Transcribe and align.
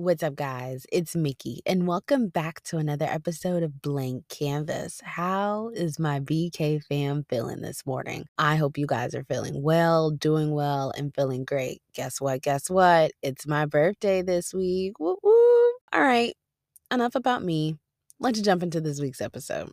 What's 0.00 0.22
up, 0.22 0.34
guys? 0.34 0.86
It's 0.90 1.14
Mickey, 1.14 1.60
and 1.66 1.86
welcome 1.86 2.28
back 2.28 2.62
to 2.62 2.78
another 2.78 3.04
episode 3.04 3.62
of 3.62 3.82
Blank 3.82 4.28
Kanvas. 4.28 5.02
How 5.02 5.72
is 5.74 5.98
my 5.98 6.20
BK 6.20 6.82
fam 6.82 7.26
feeling 7.28 7.60
this 7.60 7.84
morning? 7.84 8.24
I 8.38 8.56
hope 8.56 8.78
you 8.78 8.86
guys 8.86 9.14
are 9.14 9.24
feeling 9.24 9.62
well, 9.62 10.10
doing 10.10 10.52
well, 10.52 10.90
and 10.96 11.14
feeling 11.14 11.44
great. 11.44 11.82
Guess 11.92 12.18
what? 12.18 12.40
Guess 12.40 12.70
what? 12.70 13.12
It's 13.20 13.46
my 13.46 13.66
birthday 13.66 14.22
this 14.22 14.54
week. 14.54 14.98
Woo 14.98 15.18
woo. 15.22 15.72
All 15.92 16.00
right, 16.00 16.34
enough 16.90 17.14
about 17.14 17.44
me. 17.44 17.76
Let's 18.18 18.40
jump 18.40 18.62
into 18.62 18.80
this 18.80 19.02
week's 19.02 19.20
episode. 19.20 19.70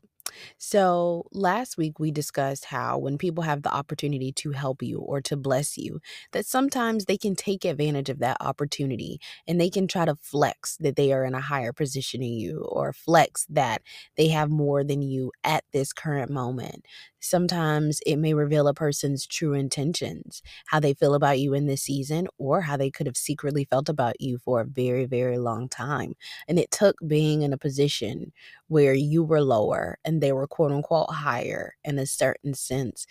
So, 0.58 1.26
last 1.32 1.78
week 1.78 2.00
we 2.00 2.12
discussed 2.12 2.66
how 2.66 2.98
when 2.98 3.18
people 3.18 3.44
have 3.44 3.64
the 3.64 3.74
opportunity 3.74 4.32
to 4.34 4.52
help 4.52 4.82
you 4.84 5.00
or 5.00 5.22
to 5.22 5.38
bless 5.38 5.78
you, 5.78 6.00
that 6.32 6.46
sometimes 6.46 7.06
they 7.06 7.18
can 7.18 7.36
take 7.36 7.66
advantage 7.66 8.10
of 8.10 8.20
that 8.20 8.38
opportunity 8.42 9.20
and 9.48 9.60
they 9.60 9.70
can 9.70 9.88
try 9.88 10.06
to 10.06 10.16
flex 10.16 10.78
that 10.78 10.96
they 10.96 11.12
are 11.14 11.26
in 11.26 11.34
a 11.36 11.42
higher 11.42 11.74
position 11.74 12.22
than 12.22 12.34
you 12.34 12.60
or 12.70 12.94
flex 12.94 13.46
that 13.50 13.82
they 14.16 14.28
have 14.30 14.50
more 14.50 14.84
than 14.84 15.02
you 15.02 15.32
at 15.44 15.64
this 15.74 15.94
current 15.94 16.32
moment. 16.32 16.86
Sometimes 17.20 18.00
it 18.06 18.18
may 18.18 18.34
reveal 18.34 18.68
a 18.68 18.74
person's 18.74 19.26
true 19.26 19.54
intentions, 19.54 20.42
how 20.68 20.80
they 20.80 20.94
feel 20.94 21.14
about 21.16 21.40
you 21.40 21.54
in 21.54 21.66
this 21.66 21.82
season, 21.84 22.28
or 22.38 22.62
how 22.62 22.78
they 22.78 22.92
could 22.92 23.08
have 23.08 23.18
secretly 23.18 23.66
felt 23.70 23.90
about 23.90 24.22
you 24.22 24.38
for 24.38 24.62
a 24.62 24.66
very, 24.66 25.06
very 25.06 25.38
long 25.38 25.68
time. 25.68 26.14
And 26.48 26.60
it 26.60 26.72
took 26.72 26.96
being 27.06 27.42
in 27.42 27.54
a 27.54 27.58
position 27.58 28.32
where 28.68 28.94
you 28.94 29.24
were 29.24 29.42
lower 29.42 29.98
and 30.06 30.22
they 30.22 30.32
were 30.32 30.48
quote 30.48 30.72
unquote 30.72 31.12
higher 31.12 31.76
in 31.84 32.00
a 32.00 32.06
certain 32.06 32.54
sense 32.54 33.06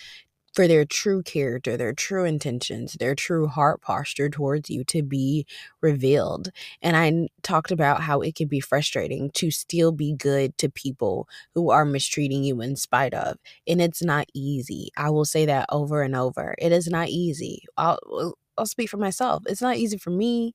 for 0.56 0.66
their 0.66 0.86
true 0.86 1.22
character, 1.22 1.76
their 1.76 1.92
true 1.92 2.24
intentions, 2.24 2.94
their 2.94 3.14
true 3.14 3.46
heart 3.46 3.82
posture 3.82 4.30
towards 4.30 4.70
you 4.70 4.84
to 4.84 5.02
be 5.02 5.46
revealed. 5.82 6.50
And 6.80 6.96
I 6.96 7.28
talked 7.42 7.70
about 7.70 8.00
how 8.00 8.22
it 8.22 8.34
can 8.34 8.48
be 8.48 8.60
frustrating 8.60 9.30
to 9.32 9.50
still 9.50 9.92
be 9.92 10.14
good 10.14 10.56
to 10.56 10.70
people 10.70 11.28
who 11.54 11.68
are 11.70 11.84
mistreating 11.84 12.42
you 12.42 12.62
in 12.62 12.74
spite 12.74 13.12
of. 13.12 13.36
And 13.68 13.82
it's 13.82 14.02
not 14.02 14.28
easy. 14.34 14.90
I 14.96 15.10
will 15.10 15.26
say 15.26 15.44
that 15.44 15.66
over 15.70 16.00
and 16.00 16.16
over. 16.16 16.54
It 16.58 16.72
is 16.72 16.88
not 16.88 17.10
easy. 17.10 17.64
I'll, 17.76 17.98
uh, 18.10 18.30
I'll 18.56 18.66
speak 18.66 18.88
for 18.88 18.96
myself. 18.96 19.42
It's 19.46 19.60
not 19.60 19.76
easy 19.76 19.98
for 19.98 20.10
me 20.10 20.54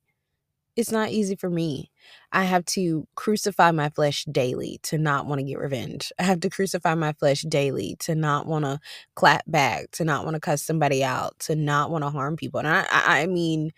it's 0.75 0.91
not 0.91 1.09
easy 1.09 1.36
for 1.36 1.50
me. 1.50 1.91
I 2.31 2.44
have 2.44 2.66
to 2.66 3.08
crucify 3.16 3.72
my 3.72 3.89
flesh 3.89 4.25
daily 4.25 4.80
to 4.83 4.97
not 4.97 5.25
want 5.25 5.39
to 5.39 5.45
get 5.45 5.59
revenge. 5.59 6.11
I 6.17 6.23
have 6.23 6.39
to 6.41 6.50
crucify 6.50 6.95
my 6.95 7.13
flesh 7.13 7.41
daily 7.41 7.97
to 8.00 8.16
not 8.16 8.47
want 8.47 8.66
to 8.66 8.80
clap 9.16 9.44
back, 9.47 9.91
to 9.91 10.05
not 10.05 10.23
want 10.23 10.36
to 10.36 10.39
cuss 10.39 10.61
somebody 10.61 11.03
out, 11.03 11.38
to 11.39 11.55
not 11.55 11.91
want 11.91 12.03
to 12.03 12.09
harm 12.09 12.38
people. 12.38 12.59
And 12.59 12.69
I, 12.69 12.86
I, 12.91 13.25
mean, 13.28 13.72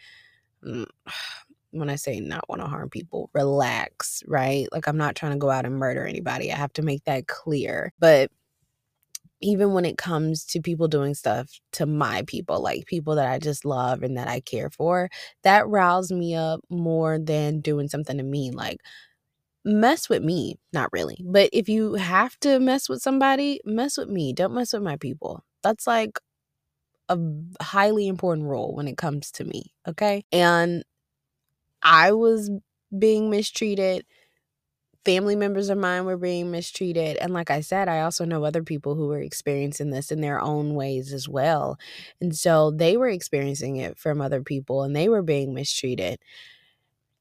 mm, 0.66 0.85
when 1.72 1.89
I 1.89 1.95
say 1.95 2.19
not 2.19 2.47
want 2.47 2.61
to 2.61 2.67
harm 2.67 2.89
people, 2.89 3.31
relax, 3.33 4.23
right? 4.28 4.67
Like 4.72 4.88
I'm 4.88 4.97
not 4.97 5.16
trying 5.16 5.31
to 5.31 5.39
go 5.39 5.50
out 5.50 5.66
and 5.66 5.75
murder 5.75 6.05
anybody. 6.05 6.52
I 6.52 6.55
have 6.55 6.73
to 6.73 6.83
make 6.83 7.03
that 7.05 7.28
clear. 7.28 7.91
But 7.97 8.30
even 9.44 9.73
when 9.73 9.86
it 9.86 9.97
comes 9.99 10.45
to 10.45 10.61
people 10.61 10.88
doing 10.88 11.13
stuff 11.16 11.49
to 11.73 11.86
my 11.86 12.23
people, 12.27 12.61
like 12.61 12.86
people 12.88 13.16
that 13.16 13.30
I 13.31 13.39
just 13.39 13.66
love 13.66 14.03
and 14.03 14.17
that 14.17 14.27
I 14.30 14.41
care 14.41 14.69
for, 14.72 15.09
that 15.44 15.67
riles 15.67 16.11
me 16.11 16.35
up 16.35 16.61
more 16.69 17.19
than 17.19 17.61
doing 17.61 17.89
something 17.89 18.17
to 18.17 18.23
me. 18.23 18.52
Like, 18.52 18.80
mess 19.66 20.09
with 20.09 20.23
me, 20.23 20.58
not 20.73 20.89
really. 20.94 21.17
But 21.25 21.50
if 21.53 21.69
you 21.69 21.95
have 21.95 22.39
to 22.41 22.59
mess 22.59 22.89
with 22.89 23.02
somebody, 23.02 23.61
mess 23.66 23.97
with 23.97 24.09
me. 24.09 24.33
Don't 24.33 24.53
mess 24.55 24.73
with 24.73 24.83
my 24.83 24.97
people. 24.97 25.44
That's 25.63 25.88
like 25.88 26.19
a 27.09 27.17
highly 27.61 28.07
important 28.07 28.47
rule 28.47 28.75
when 28.75 28.88
it 28.88 28.97
comes 28.97 29.31
to 29.31 29.44
me. 29.45 29.73
Okay. 29.88 30.23
And 30.31 30.83
I 31.83 32.11
was 32.13 32.50
being 32.97 33.29
mistreated 33.29 34.06
family 35.06 35.36
members 35.36 35.69
of 35.69 35.78
mine 35.78 36.06
were 36.06 36.18
being 36.18 36.52
mistreated. 36.52 37.18
And 37.18 37.34
like 37.34 37.52
I 37.52 37.62
said, 37.62 37.90
I 37.90 38.02
also 38.02 38.25
know 38.25 38.44
other 38.46 38.64
people 38.64 38.96
who 38.96 39.08
were 39.08 39.19
experiencing 39.19 39.90
this 39.91 40.12
in 40.12 40.22
their 40.22 40.40
own 40.41 40.75
ways 40.75 41.12
as 41.14 41.28
well. 41.28 41.78
And 42.22 42.36
so 42.36 42.72
they 42.72 42.97
were 42.97 43.09
experiencing 43.09 43.78
it 43.78 43.97
from 43.97 44.22
other 44.22 44.42
people 44.42 44.84
and 44.84 44.96
they 44.96 45.09
were 45.09 45.22
being 45.24 45.53
mistreated. 45.53 46.19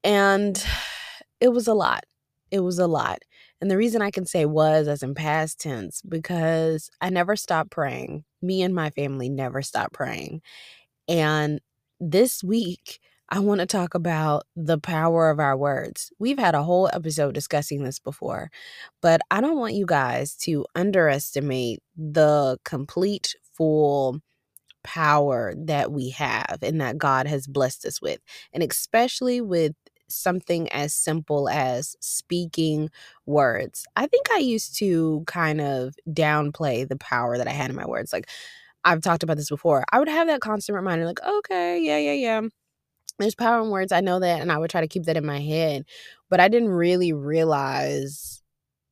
And 0.04 0.62
it 1.40 1.48
was 1.48 1.66
a 1.66 1.74
lot. 1.74 2.04
It 2.50 2.60
was 2.60 2.78
a 2.78 2.86
lot. 2.86 3.20
And 3.60 3.70
the 3.70 3.76
reason 3.76 4.02
I 4.02 4.10
can 4.10 4.26
say 4.26 4.44
was 4.44 4.88
as 4.88 5.02
in 5.02 5.14
past 5.14 5.60
tense 5.60 6.02
because 6.02 6.90
I 7.00 7.10
never 7.10 7.36
stopped 7.36 7.70
praying. 7.70 8.24
Me 8.42 8.62
and 8.62 8.74
my 8.74 8.90
family 8.90 9.28
never 9.28 9.62
stopped 9.62 9.92
praying. 9.94 10.42
And 11.08 11.60
this 12.00 12.44
week, 12.44 13.00
I 13.34 13.38
want 13.38 13.60
to 13.60 13.66
talk 13.66 13.94
about 13.94 14.42
the 14.56 14.76
power 14.76 15.30
of 15.30 15.40
our 15.40 15.56
words. 15.56 16.12
We've 16.18 16.38
had 16.38 16.54
a 16.54 16.62
whole 16.62 16.90
episode 16.92 17.32
discussing 17.32 17.82
this 17.82 17.98
before, 17.98 18.50
but 19.00 19.22
I 19.30 19.40
don't 19.40 19.56
want 19.56 19.72
you 19.72 19.86
guys 19.86 20.36
to 20.42 20.66
underestimate 20.74 21.82
the 21.96 22.58
complete, 22.66 23.34
full 23.54 24.20
power 24.84 25.54
that 25.56 25.92
we 25.92 26.10
have 26.10 26.58
and 26.60 26.78
that 26.82 26.98
God 26.98 27.26
has 27.26 27.46
blessed 27.46 27.86
us 27.86 28.02
with, 28.02 28.20
and 28.52 28.62
especially 28.62 29.40
with 29.40 29.72
something 30.08 30.70
as 30.70 30.92
simple 30.92 31.48
as 31.48 31.96
speaking 32.00 32.90
words. 33.24 33.86
I 33.96 34.08
think 34.08 34.30
I 34.30 34.38
used 34.40 34.76
to 34.76 35.24
kind 35.26 35.62
of 35.62 35.94
downplay 36.06 36.86
the 36.86 36.96
power 36.96 37.38
that 37.38 37.48
I 37.48 37.52
had 37.52 37.70
in 37.70 37.76
my 37.76 37.86
words. 37.86 38.12
Like, 38.12 38.28
I've 38.84 39.00
talked 39.00 39.22
about 39.22 39.38
this 39.38 39.48
before. 39.48 39.84
I 39.90 39.98
would 40.00 40.08
have 40.08 40.26
that 40.26 40.42
constant 40.42 40.76
reminder, 40.76 41.06
like, 41.06 41.22
okay, 41.22 41.80
yeah, 41.80 41.96
yeah, 41.96 42.12
yeah 42.12 42.48
there's 43.18 43.34
power 43.34 43.62
in 43.62 43.70
words. 43.70 43.92
I 43.92 44.00
know 44.00 44.20
that, 44.20 44.40
and 44.40 44.50
I 44.50 44.58
would 44.58 44.70
try 44.70 44.80
to 44.80 44.88
keep 44.88 45.04
that 45.04 45.16
in 45.16 45.26
my 45.26 45.40
head. 45.40 45.84
But 46.30 46.40
I 46.40 46.48
didn't 46.48 46.70
really 46.70 47.12
realize 47.12 48.42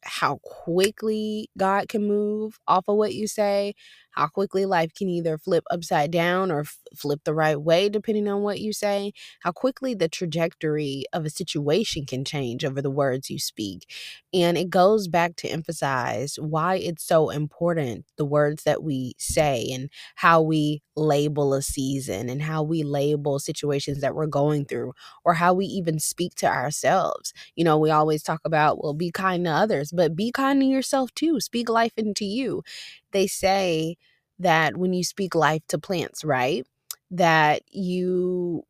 how 0.03 0.38
quickly 0.42 1.50
God 1.58 1.88
can 1.88 2.06
move 2.06 2.58
off 2.66 2.88
of 2.88 2.97
what 2.97 3.14
you 3.14 3.26
say, 3.26 3.75
how 4.12 4.26
quickly 4.28 4.66
life 4.66 4.93
can 4.94 5.09
either 5.09 5.38
flip 5.38 5.65
upside 5.71 6.10
down 6.10 6.50
or 6.50 6.60
f- 6.60 6.78
flip 6.97 7.21
the 7.25 7.34
right 7.34 7.60
way, 7.60 7.88
depending 7.88 8.28
on 8.28 8.43
what 8.43 8.60
you 8.60 8.72
say, 8.72 9.12
how 9.41 9.53
quickly 9.53 9.94
the 9.94 10.09
trajectory 10.09 11.04
of 11.12 11.25
a 11.25 11.31
situation 11.31 12.06
can 12.06 12.25
change 12.25 12.65
over 12.65 12.82
the 12.82 12.91
words 12.91 13.31
you 13.31 13.38
speak. 13.38 13.87
And 14.32 14.56
it 14.56 14.70
goes 14.70 15.09
back 15.09 15.37
to 15.37 15.49
emphasize 15.49 16.37
why 16.38 16.76
it's 16.76 17.04
so 17.04 17.31
important 17.31 18.04
the 18.16 18.25
words 18.25 18.62
that 18.65 18.82
we 18.82 19.15
say 19.19 19.69
and 19.72 19.91
how 20.16 20.41
we 20.41 20.82
label 20.97 21.54
a 21.54 21.62
season 21.62 22.28
and 22.28 22.43
how 22.43 22.62
we 22.62 22.82
label 22.82 23.38
situations 23.38 24.00
that 24.00 24.15
we're 24.15 24.26
going 24.26 24.65
through 24.66 24.93
or 25.25 25.34
how 25.34 25.53
we 25.54 25.65
even 25.66 25.99
speak 25.99 26.34
to 26.37 26.47
ourselves. 26.47 27.32
You 27.56 27.65
know, 27.65 27.78
we 27.78 27.91
always 27.91 28.22
talk 28.22 28.41
about, 28.44 28.82
well, 28.82 28.94
be 28.94 29.10
kind 29.10 29.44
to 29.47 29.50
others, 29.50 29.91
but 29.93 30.15
be 30.15 30.31
kind 30.31 30.60
to 30.60 30.66
yourself 30.66 31.12
too. 31.15 31.41
Speak 31.41 31.69
life 31.69 31.93
into 31.97 32.25
you 32.25 32.62
they 33.12 33.26
say 33.26 33.97
that 34.38 34.76
when 34.76 34.93
you 34.93 35.04
speak 35.04 35.34
life 35.34 35.62
to 35.69 35.78
plants, 35.78 36.25
right? 36.25 36.66
That 37.10 37.62
you 37.71 38.65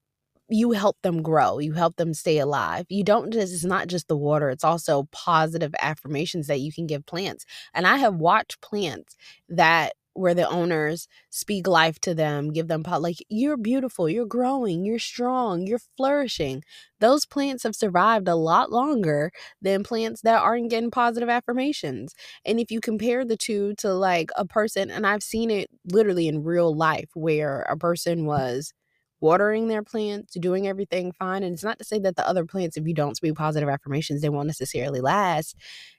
you 0.49 0.73
help 0.73 0.97
them 1.03 1.23
grow 1.23 1.59
you 1.59 1.73
help 1.73 1.97
them 1.97 2.13
stay 2.13 2.39
alive 2.39 2.85
you 2.89 3.05
don't 3.05 3.33
just 3.33 3.53
it's 3.55 3.65
not 3.65 3.87
just 3.89 4.09
the 4.09 4.17
water 4.17 4.51
it's 4.51 4.65
also 4.65 5.09
positive 5.13 5.75
affirmations 5.81 6.49
that 6.49 6.61
you 6.61 6.73
can 6.73 6.87
give 6.87 7.07
plants 7.07 7.47
and 7.75 7.87
i 7.87 7.97
have 7.97 8.17
watched 8.17 8.61
plants 8.61 9.17
that 9.49 9.95
where 10.15 10.35
the 10.35 10.49
owners 10.49 11.09
speak 11.31 11.67
life 11.67 11.99
to 12.01 12.15
them, 12.15 12.53
give 12.53 12.69
them 12.69 12.83
pot 12.83 13.03
like 13.03 13.17
you're 13.29 13.57
beautiful, 13.57 14.09
you're 14.09 14.27
growing, 14.27 14.85
you're 14.85 14.99
strong, 14.99 15.67
you're 15.67 15.81
flourishing. 15.97 16.63
Those 17.01 17.27
plants 17.27 17.63
have 17.63 17.77
survived 17.77 18.29
a 18.29 18.35
lot 18.35 18.71
longer 18.73 19.31
than 19.63 19.85
plants 19.85 20.23
that 20.23 20.43
aren't 20.43 20.71
getting 20.71 20.91
positive 20.91 21.29
affirmations. 21.29 22.15
And 22.45 22.61
if 22.61 22.71
you 22.71 22.81
compare 22.81 23.25
the 23.25 23.37
two 23.37 23.75
to 23.79 23.95
like 23.95 24.31
a 24.37 24.45
person, 24.45 24.91
and 24.91 25.07
I've 25.07 25.23
seen 25.23 25.51
it 25.51 25.69
literally 25.91 26.29
in 26.29 26.45
real 26.45 26.75
life 26.75 27.11
where 27.15 27.63
a 27.63 27.77
person 27.77 28.27
was 28.27 28.73
watering 29.21 29.69
their 29.69 29.83
plants, 29.83 30.35
doing 30.35 30.67
everything 30.67 31.13
fine. 31.13 31.43
And 31.43 31.53
it's 31.55 31.65
not 31.65 31.79
to 31.79 31.85
say 31.85 31.99
that 32.01 32.17
the 32.17 32.27
other 32.27 32.45
plants, 32.45 32.77
if 32.77 32.87
you 32.87 32.95
don't 32.95 33.17
speak 33.17 33.35
positive 33.35 33.69
affirmations, 33.69 34.23
they 34.23 34.29
won't 34.31 34.47
necessarily 34.47 35.01
last. 35.01 35.57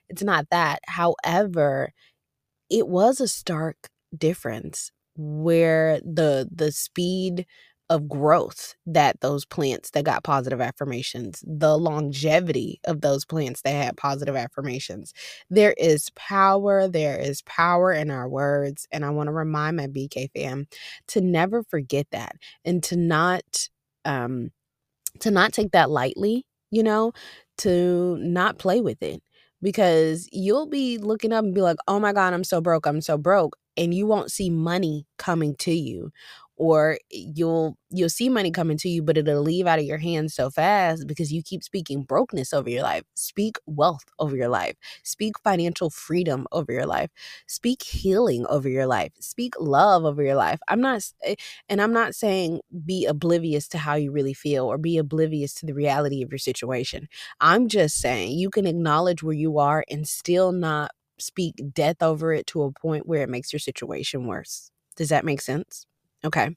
It's 0.08 0.22
not 0.22 0.46
that. 0.50 0.80
However, 0.86 1.92
it 2.70 2.88
was 2.88 3.20
a 3.20 3.28
stark 3.28 3.88
difference 4.16 4.90
where 5.16 6.00
the 6.00 6.48
the 6.54 6.72
speed 6.72 7.46
of 7.90 8.08
growth 8.08 8.74
that 8.86 9.20
those 9.20 9.44
plants 9.44 9.90
that 9.90 10.04
got 10.04 10.24
positive 10.24 10.60
affirmations, 10.62 11.44
the 11.46 11.76
longevity 11.76 12.80
of 12.86 13.02
those 13.02 13.24
plants 13.26 13.60
that 13.62 13.72
had 13.72 13.96
positive 13.98 14.34
affirmations. 14.34 15.12
There 15.50 15.74
is 15.76 16.08
power, 16.16 16.88
there 16.88 17.18
is 17.20 17.42
power 17.42 17.92
in 17.92 18.10
our 18.10 18.28
words. 18.28 18.86
And 18.92 19.04
I 19.04 19.10
want 19.10 19.26
to 19.26 19.32
remind 19.32 19.76
my 19.76 19.88
BK 19.88 20.28
fam 20.34 20.66
to 21.08 21.20
never 21.20 21.62
forget 21.64 22.06
that 22.12 22.36
and 22.64 22.82
to 22.84 22.96
not 22.96 23.42
um 24.06 24.50
to 25.20 25.30
not 25.30 25.52
take 25.52 25.72
that 25.72 25.90
lightly, 25.90 26.44
you 26.70 26.82
know, 26.82 27.12
to 27.58 28.16
not 28.20 28.58
play 28.58 28.80
with 28.80 29.02
it 29.02 29.22
because 29.62 30.28
you'll 30.32 30.66
be 30.66 30.98
looking 30.98 31.32
up 31.32 31.44
and 31.44 31.54
be 31.54 31.60
like, 31.62 31.76
oh 31.88 32.00
my 32.00 32.12
God, 32.12 32.34
I'm 32.34 32.44
so 32.44 32.60
broke, 32.60 32.86
I'm 32.86 33.00
so 33.00 33.18
broke 33.18 33.56
and 33.76 33.94
you 33.94 34.06
won't 34.06 34.30
see 34.30 34.50
money 34.50 35.06
coming 35.18 35.54
to 35.56 35.72
you 35.72 36.10
or 36.56 36.98
you'll 37.10 37.76
you'll 37.90 38.08
see 38.08 38.28
money 38.28 38.50
coming 38.50 38.76
to 38.76 38.88
you 38.88 39.02
but 39.02 39.16
it'll 39.16 39.42
leave 39.42 39.66
out 39.66 39.78
of 39.78 39.84
your 39.84 39.98
hands 39.98 40.34
so 40.34 40.50
fast 40.50 41.06
because 41.06 41.32
you 41.32 41.42
keep 41.42 41.62
speaking 41.62 42.02
brokenness 42.02 42.52
over 42.52 42.68
your 42.70 42.82
life. 42.82 43.02
Speak 43.14 43.56
wealth 43.66 44.04
over 44.18 44.36
your 44.36 44.48
life. 44.48 44.76
Speak 45.02 45.34
financial 45.42 45.90
freedom 45.90 46.46
over 46.52 46.70
your 46.72 46.86
life. 46.86 47.10
Speak 47.46 47.82
healing 47.82 48.46
over 48.48 48.68
your 48.68 48.86
life. 48.86 49.12
Speak 49.20 49.54
love 49.58 50.04
over 50.04 50.22
your 50.22 50.36
life. 50.36 50.60
I'm 50.68 50.80
not 50.80 51.02
eh, 51.24 51.34
and 51.68 51.80
i'm 51.80 51.92
not 51.92 52.14
saying 52.14 52.60
be 52.84 53.06
oblivious 53.06 53.66
to 53.68 53.78
how 53.78 53.94
you 53.94 54.12
really 54.12 54.34
feel 54.34 54.66
or 54.66 54.78
be 54.78 54.98
oblivious 54.98 55.54
to 55.54 55.66
the 55.66 55.74
reality 55.74 56.22
of 56.22 56.30
your 56.30 56.38
situation. 56.38 57.08
I'm 57.40 57.68
just 57.68 57.96
saying 57.98 58.38
you 58.38 58.50
can 58.50 58.66
acknowledge 58.66 59.22
where 59.22 59.34
you 59.34 59.58
are 59.58 59.84
and 59.90 60.06
still 60.06 60.52
not 60.52 60.90
speak 61.22 61.54
death 61.72 62.02
over 62.02 62.32
it 62.32 62.46
to 62.46 62.62
a 62.62 62.72
point 62.72 63.06
where 63.06 63.22
it 63.22 63.28
makes 63.28 63.52
your 63.52 63.60
situation 63.60 64.26
worse 64.26 64.70
does 64.96 65.08
that 65.08 65.24
make 65.24 65.40
sense 65.40 65.86
Okay. 66.24 66.56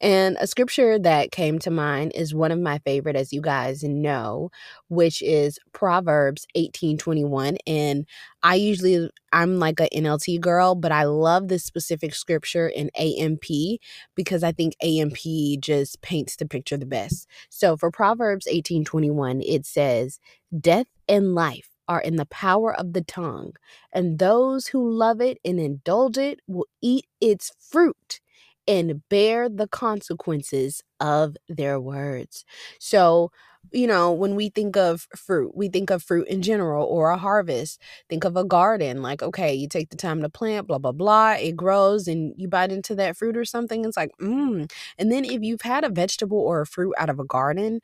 And 0.00 0.36
a 0.40 0.48
scripture 0.48 0.98
that 0.98 1.30
came 1.30 1.60
to 1.60 1.70
mind 1.70 2.10
is 2.16 2.34
one 2.34 2.50
of 2.50 2.58
my 2.58 2.78
favorite, 2.78 3.14
as 3.14 3.32
you 3.32 3.40
guys 3.40 3.84
know, 3.84 4.50
which 4.88 5.22
is 5.22 5.60
Proverbs 5.72 6.44
18:21. 6.56 7.56
And 7.68 8.04
I 8.42 8.56
usually 8.56 9.08
I'm 9.32 9.60
like 9.60 9.78
a 9.78 9.88
NLT 9.94 10.40
girl, 10.40 10.74
but 10.74 10.90
I 10.90 11.04
love 11.04 11.46
this 11.46 11.64
specific 11.64 12.14
scripture 12.16 12.66
in 12.68 12.90
AMP 12.96 13.78
because 14.16 14.42
I 14.42 14.50
think 14.50 14.74
AMP 14.82 15.60
just 15.60 16.02
paints 16.02 16.34
the 16.34 16.46
picture 16.46 16.76
the 16.76 16.86
best. 16.86 17.28
So 17.48 17.76
for 17.76 17.92
Proverbs 17.92 18.48
18:21, 18.50 19.40
it 19.46 19.66
says, 19.66 20.18
Death 20.58 20.86
and 21.08 21.34
life 21.34 21.75
are 21.88 22.00
in 22.00 22.16
the 22.16 22.26
power 22.26 22.74
of 22.74 22.92
the 22.92 23.02
tongue, 23.02 23.52
and 23.92 24.18
those 24.18 24.68
who 24.68 24.90
love 24.90 25.20
it 25.20 25.38
and 25.44 25.60
indulge 25.60 26.18
it 26.18 26.40
will 26.46 26.66
eat 26.82 27.06
its 27.20 27.52
fruit 27.60 28.20
and 28.68 29.08
bear 29.08 29.48
the 29.48 29.68
consequences 29.68 30.82
of 31.00 31.36
their 31.48 31.78
words. 31.80 32.44
So, 32.80 33.30
you 33.72 33.86
know, 33.86 34.12
when 34.12 34.34
we 34.36 34.48
think 34.48 34.76
of 34.76 35.06
fruit, 35.16 35.56
we 35.56 35.68
think 35.68 35.90
of 35.90 36.02
fruit 36.02 36.26
in 36.28 36.42
general 36.42 36.84
or 36.86 37.10
a 37.10 37.16
harvest. 37.18 37.80
Think 38.08 38.24
of 38.24 38.36
a 38.36 38.44
garden. 38.44 39.02
Like, 39.02 39.22
okay, 39.22 39.54
you 39.54 39.68
take 39.68 39.90
the 39.90 39.96
time 39.96 40.22
to 40.22 40.28
plant, 40.28 40.66
blah, 40.68 40.78
blah, 40.78 40.92
blah. 40.92 41.32
It 41.34 41.56
grows 41.56 42.06
and 42.08 42.32
you 42.36 42.48
bite 42.48 42.72
into 42.72 42.94
that 42.96 43.16
fruit 43.16 43.36
or 43.36 43.44
something. 43.44 43.84
It's 43.84 43.96
like, 43.96 44.10
mmm. 44.20 44.70
And 44.98 45.12
then 45.12 45.24
if 45.24 45.42
you've 45.42 45.62
had 45.62 45.84
a 45.84 45.88
vegetable 45.90 46.38
or 46.38 46.60
a 46.60 46.66
fruit 46.66 46.94
out 46.98 47.10
of 47.10 47.18
a 47.20 47.24
garden, 47.24 47.80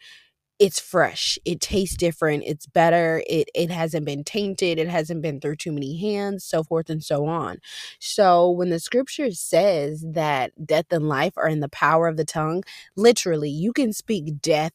it's 0.59 0.79
fresh 0.79 1.39
it 1.45 1.61
tastes 1.61 1.97
different 1.97 2.43
it's 2.47 2.67
better 2.67 3.23
it 3.27 3.49
it 3.55 3.71
hasn't 3.71 4.05
been 4.05 4.23
tainted 4.23 4.79
it 4.79 4.89
hasn't 4.89 5.23
been 5.23 5.41
through 5.41 5.57
too 5.57 5.73
many 5.73 5.99
hands 5.99 6.45
so 6.45 6.63
forth 6.63 6.89
and 6.91 7.03
so 7.03 7.27
on 7.27 7.59
so 7.99 8.51
when 8.51 8.71
the 8.71 8.79
scripture 8.79 9.31
says 9.31 10.05
that 10.13 10.53
death 10.65 10.87
and 10.91 11.09
life 11.09 11.33
are 11.37 11.49
in 11.49 11.61
the 11.61 11.69
power 11.69 12.07
of 12.07 12.17
the 12.17 12.25
tongue 12.25 12.63
literally 12.97 13.51
you 13.51 13.73
can 13.73 13.93
speak 13.93 14.41
death 14.41 14.73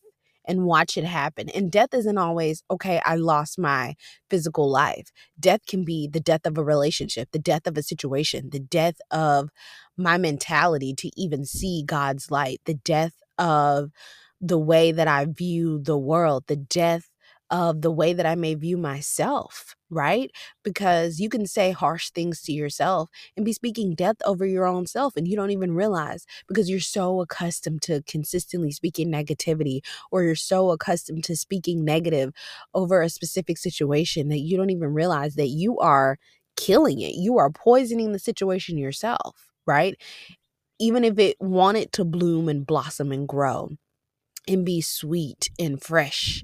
and 0.47 0.63
watch 0.63 0.97
it 0.97 1.03
happen. 1.03 1.49
And 1.49 1.71
death 1.71 1.93
isn't 1.93 2.17
always, 2.17 2.63
okay, 2.71 3.01
I 3.03 3.15
lost 3.15 3.59
my 3.59 3.95
physical 4.29 4.71
life. 4.71 5.11
Death 5.37 5.65
can 5.67 5.83
be 5.83 6.07
the 6.07 6.21
death 6.21 6.45
of 6.45 6.57
a 6.57 6.63
relationship, 6.63 7.29
the 7.31 7.39
death 7.39 7.67
of 7.67 7.77
a 7.77 7.83
situation, 7.83 8.49
the 8.51 8.59
death 8.59 8.95
of 9.11 9.49
my 9.97 10.17
mentality 10.17 10.93
to 10.95 11.11
even 11.19 11.45
see 11.45 11.83
God's 11.85 12.31
light, 12.31 12.61
the 12.65 12.75
death 12.75 13.13
of 13.37 13.91
the 14.41 14.59
way 14.59 14.91
that 14.91 15.07
I 15.07 15.25
view 15.25 15.79
the 15.79 15.97
world, 15.97 16.45
the 16.47 16.55
death 16.55 17.09
of 17.49 17.81
the 17.81 17.91
way 17.91 18.11
that 18.11 18.25
I 18.25 18.35
may 18.35 18.55
view 18.55 18.77
myself, 18.77 19.73
right? 19.89 20.29
Because 20.63 21.19
you 21.19 21.29
can 21.29 21.45
say 21.47 21.71
harsh 21.71 22.09
things 22.09 22.41
to 22.41 22.51
yourself 22.51 23.09
and 23.37 23.45
be 23.45 23.53
speaking 23.53 23.95
death 23.95 24.17
over 24.25 24.45
your 24.45 24.65
own 24.65 24.85
self, 24.85 25.15
and 25.15 25.27
you 25.27 25.37
don't 25.37 25.51
even 25.51 25.71
realize 25.73 26.25
because 26.47 26.69
you're 26.69 26.81
so 26.81 27.21
accustomed 27.21 27.81
to 27.83 28.03
consistently 28.05 28.71
speaking 28.71 29.09
negativity, 29.09 29.79
or 30.11 30.23
you're 30.23 30.35
so 30.35 30.71
accustomed 30.71 31.23
to 31.23 31.37
speaking 31.37 31.85
negative 31.85 32.33
over 32.73 33.01
a 33.01 33.09
specific 33.09 33.57
situation 33.57 34.27
that 34.29 34.39
you 34.39 34.57
don't 34.57 34.69
even 34.69 34.93
realize 34.93 35.35
that 35.35 35.47
you 35.47 35.77
are 35.79 36.17
killing 36.57 36.99
it. 37.01 37.15
You 37.15 37.37
are 37.37 37.49
poisoning 37.49 38.11
the 38.11 38.19
situation 38.19 38.77
yourself, 38.77 39.51
right? 39.65 39.95
Even 40.79 41.03
if 41.03 41.19
it 41.19 41.37
wanted 41.39 41.91
to 41.93 42.05
bloom 42.05 42.49
and 42.49 42.65
blossom 42.65 43.11
and 43.11 43.27
grow 43.27 43.71
and 44.47 44.65
be 44.65 44.81
sweet 44.81 45.49
and 45.59 45.81
fresh 45.81 46.43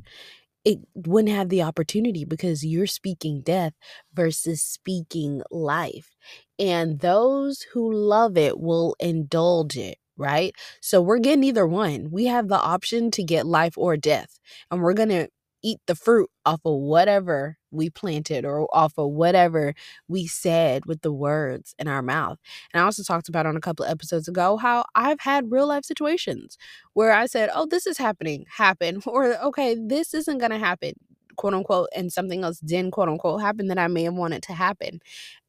it 0.65 0.79
wouldn't 0.93 1.33
have 1.33 1.49
the 1.49 1.61
opportunity 1.61 2.23
because 2.25 2.65
you're 2.65 2.87
speaking 2.87 3.41
death 3.41 3.73
versus 4.13 4.61
speaking 4.61 5.41
life. 5.51 6.15
And 6.57 6.99
those 6.99 7.63
who 7.73 7.91
love 7.91 8.37
it 8.37 8.59
will 8.59 8.95
indulge 8.99 9.77
it, 9.77 9.97
right? 10.17 10.55
So 10.81 11.01
we're 11.01 11.19
getting 11.19 11.43
either 11.43 11.67
one. 11.67 12.09
We 12.11 12.25
have 12.25 12.47
the 12.47 12.59
option 12.59 13.11
to 13.11 13.23
get 13.23 13.45
life 13.45 13.77
or 13.77 13.97
death, 13.97 14.39
and 14.71 14.81
we're 14.81 14.93
going 14.93 15.09
to 15.09 15.27
eat 15.63 15.79
the 15.87 15.95
fruit 15.95 16.29
off 16.45 16.61
of 16.65 16.75
whatever 16.79 17.57
we 17.71 17.89
planted 17.89 18.45
or 18.45 18.67
off 18.75 18.93
of 18.97 19.09
whatever 19.11 19.73
we 20.07 20.27
said 20.27 20.85
with 20.85 21.01
the 21.01 21.11
words 21.11 21.73
in 21.79 21.87
our 21.87 22.01
mouth. 22.01 22.37
And 22.73 22.81
I 22.81 22.85
also 22.85 23.03
talked 23.03 23.29
about 23.29 23.45
on 23.45 23.55
a 23.57 23.61
couple 23.61 23.85
of 23.85 23.91
episodes 23.91 24.27
ago 24.27 24.57
how 24.57 24.85
I've 24.95 25.21
had 25.21 25.51
real 25.51 25.67
life 25.67 25.85
situations 25.85 26.57
where 26.93 27.13
I 27.13 27.25
said, 27.25 27.49
oh, 27.53 27.65
this 27.69 27.87
is 27.87 27.97
happening, 27.97 28.45
happen, 28.57 29.01
or 29.07 29.35
okay, 29.43 29.75
this 29.79 30.13
isn't 30.13 30.37
going 30.39 30.51
to 30.51 30.59
happen, 30.59 30.93
quote 31.37 31.53
unquote, 31.53 31.89
and 31.95 32.11
something 32.11 32.43
else 32.43 32.59
didn't, 32.59 32.91
quote 32.91 33.09
unquote, 33.09 33.41
happen 33.41 33.67
that 33.69 33.79
I 33.79 33.87
may 33.87 34.03
have 34.03 34.13
wanted 34.15 34.43
to 34.43 34.53
happen. 34.53 34.99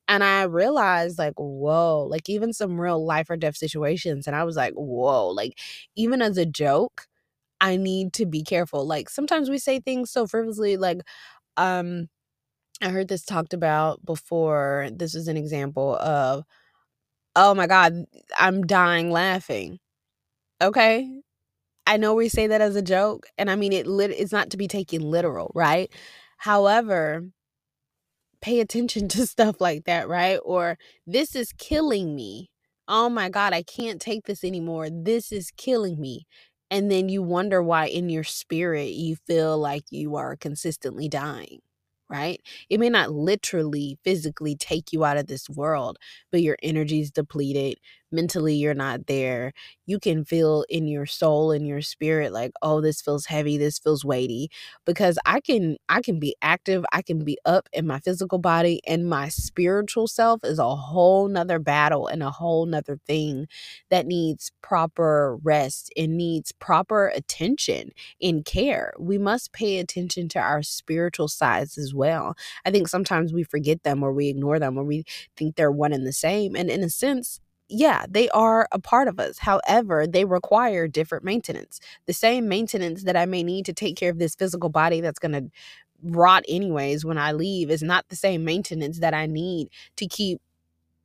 And 0.08 0.22
I 0.22 0.42
realized, 0.44 1.18
like, 1.18 1.34
whoa, 1.38 2.06
like 2.10 2.28
even 2.28 2.52
some 2.52 2.80
real 2.80 3.04
life 3.04 3.30
or 3.30 3.36
death 3.36 3.56
situations. 3.56 4.26
And 4.26 4.36
I 4.36 4.44
was 4.44 4.56
like, 4.56 4.74
whoa, 4.74 5.28
like 5.28 5.58
even 5.96 6.20
as 6.22 6.36
a 6.38 6.44
joke, 6.46 7.06
I 7.64 7.76
need 7.76 8.12
to 8.14 8.26
be 8.26 8.42
careful. 8.42 8.86
Like 8.86 9.08
sometimes 9.08 9.48
we 9.48 9.56
say 9.56 9.80
things 9.80 10.10
so 10.10 10.26
frivolously, 10.26 10.76
like, 10.76 11.00
um, 11.56 12.08
I 12.82 12.90
heard 12.90 13.08
this 13.08 13.24
talked 13.24 13.54
about 13.54 14.04
before. 14.04 14.90
This 14.92 15.14
is 15.14 15.28
an 15.28 15.38
example 15.38 15.96
of, 15.96 16.44
oh 17.36 17.54
my 17.54 17.66
God, 17.66 17.94
I'm 18.38 18.66
dying 18.66 19.10
laughing. 19.10 19.78
Okay. 20.62 21.08
I 21.86 21.96
know 21.96 22.14
we 22.14 22.28
say 22.28 22.46
that 22.48 22.60
as 22.60 22.76
a 22.76 22.82
joke, 22.82 23.28
and 23.38 23.50
I 23.50 23.56
mean 23.56 23.72
it 23.72 23.86
lit 23.86 24.10
it's 24.10 24.32
not 24.32 24.50
to 24.50 24.58
be 24.58 24.68
taken 24.68 25.02
literal, 25.02 25.50
right? 25.54 25.90
However, 26.38 27.24
pay 28.42 28.60
attention 28.60 29.08
to 29.10 29.26
stuff 29.26 29.60
like 29.60 29.84
that, 29.86 30.08
right? 30.08 30.38
Or 30.44 30.76
this 31.06 31.34
is 31.34 31.52
killing 31.58 32.14
me. 32.14 32.50
Oh 32.88 33.08
my 33.08 33.30
God, 33.30 33.54
I 33.54 33.62
can't 33.62 34.00
take 34.02 34.26
this 34.26 34.44
anymore. 34.44 34.88
This 34.90 35.32
is 35.32 35.50
killing 35.56 35.98
me. 36.00 36.26
And 36.70 36.90
then 36.90 37.08
you 37.08 37.22
wonder 37.22 37.62
why 37.62 37.86
in 37.86 38.08
your 38.08 38.24
spirit 38.24 38.90
you 38.92 39.16
feel 39.26 39.58
like 39.58 39.84
you 39.90 40.16
are 40.16 40.36
consistently 40.36 41.08
dying 41.08 41.60
right? 42.10 42.38
It 42.68 42.78
may 42.80 42.90
not 42.90 43.12
literally 43.12 43.98
physically 44.04 44.54
take 44.56 44.92
you 44.92 45.06
out 45.06 45.16
of 45.16 45.26
this 45.26 45.48
world, 45.48 45.96
but 46.30 46.42
your 46.42 46.56
energy 46.62 47.00
is 47.00 47.10
depleted. 47.10 47.78
Mentally, 48.14 48.54
you're 48.54 48.74
not 48.74 49.06
there. 49.06 49.52
You 49.86 49.98
can 49.98 50.24
feel 50.24 50.64
in 50.68 50.86
your 50.86 51.06
soul 51.06 51.50
and 51.50 51.66
your 51.66 51.82
spirit 51.82 52.32
like, 52.32 52.52
oh, 52.62 52.80
this 52.80 53.02
feels 53.02 53.26
heavy, 53.26 53.58
this 53.58 53.78
feels 53.78 54.04
weighty. 54.04 54.50
Because 54.86 55.18
I 55.26 55.40
can 55.40 55.76
I 55.88 56.00
can 56.00 56.18
be 56.20 56.36
active, 56.42 56.84
I 56.92 57.02
can 57.02 57.24
be 57.24 57.38
up 57.44 57.68
in 57.72 57.86
my 57.86 57.98
physical 58.00 58.38
body, 58.38 58.80
and 58.86 59.08
my 59.08 59.28
spiritual 59.28 60.06
self 60.06 60.40
is 60.44 60.58
a 60.58 60.76
whole 60.76 61.28
nother 61.28 61.58
battle 61.58 62.06
and 62.06 62.22
a 62.22 62.30
whole 62.30 62.66
nother 62.66 62.98
thing 63.06 63.48
that 63.90 64.06
needs 64.06 64.50
proper 64.62 65.36
rest 65.42 65.92
and 65.96 66.16
needs 66.16 66.52
proper 66.52 67.08
attention 67.08 67.90
and 68.20 68.44
care. 68.44 68.92
We 68.98 69.18
must 69.18 69.52
pay 69.52 69.78
attention 69.78 70.28
to 70.30 70.38
our 70.38 70.62
spiritual 70.62 71.28
sides 71.28 71.78
as 71.78 71.94
well. 71.94 72.36
I 72.64 72.70
think 72.70 72.88
sometimes 72.88 73.32
we 73.32 73.42
forget 73.44 73.82
them 73.82 74.02
or 74.02 74.12
we 74.12 74.28
ignore 74.28 74.58
them 74.58 74.78
or 74.78 74.84
we 74.84 75.04
think 75.36 75.56
they're 75.56 75.72
one 75.72 75.92
and 75.92 76.06
the 76.06 76.12
same. 76.12 76.54
And 76.56 76.70
in 76.70 76.82
a 76.82 76.90
sense, 76.90 77.40
yeah, 77.68 78.04
they 78.08 78.28
are 78.30 78.68
a 78.72 78.78
part 78.78 79.08
of 79.08 79.18
us. 79.18 79.38
However, 79.38 80.06
they 80.06 80.24
require 80.24 80.86
different 80.86 81.24
maintenance. 81.24 81.80
The 82.06 82.12
same 82.12 82.48
maintenance 82.48 83.04
that 83.04 83.16
I 83.16 83.26
may 83.26 83.42
need 83.42 83.64
to 83.66 83.72
take 83.72 83.96
care 83.96 84.10
of 84.10 84.18
this 84.18 84.34
physical 84.34 84.68
body 84.68 85.00
that's 85.00 85.18
going 85.18 85.32
to 85.32 85.50
rot 86.02 86.44
anyways 86.48 87.04
when 87.04 87.16
I 87.16 87.32
leave 87.32 87.70
is 87.70 87.82
not 87.82 88.08
the 88.08 88.16
same 88.16 88.44
maintenance 88.44 88.98
that 89.00 89.14
I 89.14 89.26
need 89.26 89.68
to 89.96 90.06
keep 90.06 90.40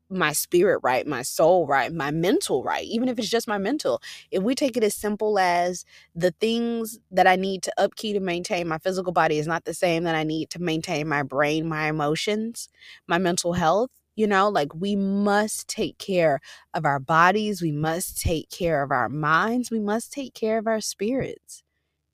my 0.10 0.34
spirit 0.34 0.80
right, 0.84 1.06
my 1.06 1.22
soul 1.22 1.68
right, 1.68 1.94
my 1.94 2.12
mental 2.12 2.64
right, 2.64 2.86
even 2.86 3.10
if 3.10 3.20
it's 3.20 3.30
just 3.30 3.48
my 3.48 3.60
mental. 3.60 4.02
If 4.32 4.42
we 4.44 4.56
take 4.56 4.76
it 4.76 4.84
as 4.84 4.96
simple 4.96 5.38
as 5.38 5.86
the 6.16 6.32
things 6.32 7.00
that 7.12 7.28
I 7.28 7.36
need 7.36 7.64
to 7.64 7.74
upkeep 7.78 8.16
to 8.16 8.20
maintain 8.20 8.68
my 8.68 8.80
physical 8.80 9.14
body 9.14 9.38
is 9.38 9.48
not 9.48 9.66
the 9.66 9.74
same 9.74 10.04
that 10.06 10.16
I 10.16 10.24
need 10.24 10.50
to 10.52 10.60
maintain 10.62 11.08
my 11.08 11.24
brain, 11.24 11.68
my 11.68 11.90
emotions, 11.90 12.70
my 13.08 13.20
mental 13.20 13.54
health, 13.54 13.92
you 14.20 14.28
know, 14.28 14.50
like 14.50 14.76
we 14.76 14.96
must 14.98 15.70
take 15.70 15.98
care 16.00 16.42
of 16.76 16.86
our 16.86 17.00
bodies, 17.00 17.62
we 17.62 17.72
must 17.74 18.22
take 18.22 18.50
care 18.52 18.84
of 18.84 18.92
our 18.92 19.10
minds, 19.10 19.72
we 19.72 19.80
must 19.82 20.14
take 20.14 20.36
care 20.36 20.60
of 20.60 20.68
our 20.68 20.82
spirits. 20.82 21.64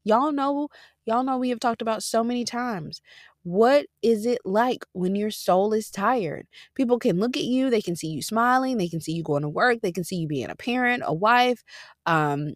Y'all 0.03 0.31
know, 0.31 0.69
y'all 1.05 1.23
know 1.23 1.37
we 1.37 1.49
have 1.49 1.59
talked 1.59 1.81
about 1.81 2.03
so 2.03 2.23
many 2.23 2.43
times 2.45 3.01
What 3.43 3.87
is 4.01 4.25
it 4.25 4.39
like 4.45 4.85
when 4.93 5.15
your 5.15 5.31
soul 5.31 5.73
is 5.73 5.91
tired? 5.91 6.47
People 6.75 6.99
can 6.99 7.19
look 7.19 7.37
at 7.37 7.43
you, 7.43 7.69
they 7.69 7.81
can 7.81 7.95
see 7.95 8.07
you 8.07 8.21
smiling, 8.23 8.77
they 8.77 8.87
can 8.89 9.01
see 9.01 9.13
you 9.13 9.23
going 9.23 9.43
to 9.43 9.49
work, 9.49 9.81
they 9.81 9.91
can 9.91 10.03
see 10.03 10.17
you 10.17 10.27
being 10.27 10.49
a 10.49 10.55
parent, 10.55 11.03
a 11.05 11.13
wife, 11.13 11.63
um, 12.07 12.55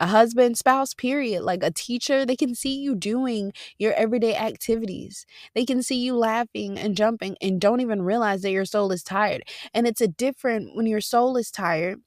a 0.00 0.06
husband, 0.06 0.58
spouse, 0.58 0.94
period, 0.94 1.42
like 1.42 1.62
a 1.62 1.70
teacher, 1.70 2.24
they 2.24 2.36
can 2.36 2.54
see 2.54 2.78
you 2.78 2.94
doing 2.94 3.52
your 3.78 3.92
everyday 3.94 4.36
activities. 4.36 5.26
They 5.54 5.64
can 5.64 5.82
see 5.82 5.96
you 5.96 6.16
laughing 6.16 6.78
and 6.78 6.96
jumping 6.96 7.36
and 7.40 7.60
don't 7.60 7.80
even 7.80 8.02
realize 8.02 8.42
that 8.42 8.50
your 8.52 8.64
soul 8.64 8.92
is 8.92 9.02
tired. 9.02 9.42
And 9.74 9.86
it's 9.86 10.00
a 10.00 10.08
different 10.08 10.76
when 10.76 10.86
your 10.86 11.00
soul 11.00 11.36
is 11.36 11.50
tired 11.50 11.98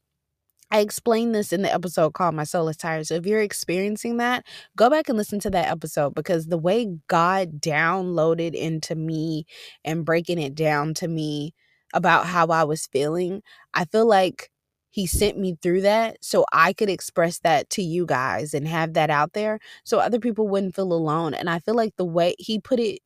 I 0.71 0.79
explained 0.79 1.35
this 1.35 1.51
in 1.51 1.63
the 1.63 1.73
episode 1.73 2.13
called 2.13 2.33
My 2.33 2.45
Soul 2.45 2.69
is 2.69 2.77
Tired. 2.77 3.05
So 3.05 3.15
if 3.15 3.25
you're 3.25 3.41
experiencing 3.41 4.17
that, 4.17 4.45
go 4.77 4.89
back 4.89 5.09
and 5.09 5.17
listen 5.17 5.39
to 5.41 5.49
that 5.49 5.69
episode 5.69 6.15
because 6.15 6.45
the 6.45 6.57
way 6.57 6.87
God 7.07 7.59
downloaded 7.59 8.53
into 8.53 8.95
me 8.95 9.45
and 9.83 10.05
breaking 10.05 10.39
it 10.39 10.55
down 10.55 10.93
to 10.95 11.09
me 11.09 11.53
about 11.93 12.25
how 12.25 12.47
I 12.47 12.63
was 12.63 12.87
feeling, 12.87 13.41
I 13.73 13.83
feel 13.83 14.05
like 14.07 14.49
He 14.91 15.07
sent 15.07 15.37
me 15.37 15.57
through 15.61 15.81
that 15.81 16.17
so 16.21 16.45
I 16.53 16.73
could 16.73 16.89
express 16.89 17.39
that 17.39 17.69
to 17.71 17.81
you 17.81 18.05
guys 18.05 18.53
and 18.53 18.67
have 18.67 18.93
that 18.93 19.09
out 19.09 19.33
there 19.33 19.59
so 19.83 19.99
other 19.99 20.19
people 20.19 20.47
wouldn't 20.47 20.75
feel 20.75 20.93
alone. 20.93 21.33
And 21.33 21.49
I 21.49 21.59
feel 21.59 21.75
like 21.75 21.95
the 21.97 22.05
way 22.05 22.35
He 22.39 22.59
put 22.59 22.79
it 22.79 22.99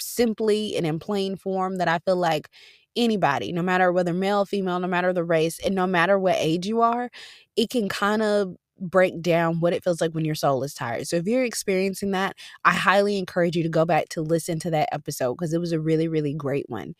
simply 0.00 0.76
and 0.76 0.86
in 0.86 0.98
plain 0.98 1.36
form 1.36 1.76
that 1.76 1.88
I 1.88 1.98
feel 1.98 2.16
like 2.16 2.48
anybody, 2.96 3.52
no 3.52 3.62
matter 3.62 3.92
whether 3.92 4.12
male, 4.12 4.44
female, 4.44 4.80
no 4.80 4.88
matter 4.88 5.12
the 5.12 5.24
race, 5.24 5.58
and 5.64 5.74
no 5.74 5.86
matter 5.86 6.18
what 6.18 6.36
age 6.38 6.66
you 6.66 6.80
are, 6.80 7.10
it 7.56 7.70
can 7.70 7.88
kind 7.88 8.22
of 8.22 8.54
break 8.80 9.20
down 9.20 9.60
what 9.60 9.72
it 9.72 9.82
feels 9.82 10.00
like 10.00 10.12
when 10.12 10.24
your 10.24 10.34
soul 10.36 10.62
is 10.62 10.72
tired. 10.74 11.06
So 11.08 11.16
if 11.16 11.26
you're 11.26 11.44
experiencing 11.44 12.12
that, 12.12 12.36
I 12.64 12.72
highly 12.72 13.18
encourage 13.18 13.56
you 13.56 13.62
to 13.64 13.68
go 13.68 13.84
back 13.84 14.08
to 14.10 14.22
listen 14.22 14.58
to 14.60 14.70
that 14.70 14.88
episode 14.92 15.34
because 15.34 15.52
it 15.52 15.60
was 15.60 15.72
a 15.72 15.80
really, 15.80 16.06
really 16.08 16.32
great 16.34 16.66
one. 16.68 16.94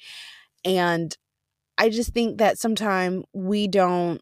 And 0.65 1.17
I 1.79 1.89
just 1.91 2.13
think 2.13 2.39
that 2.39 2.59
sometimes 2.59 3.25
we 3.33 3.69
don't, 3.69 4.21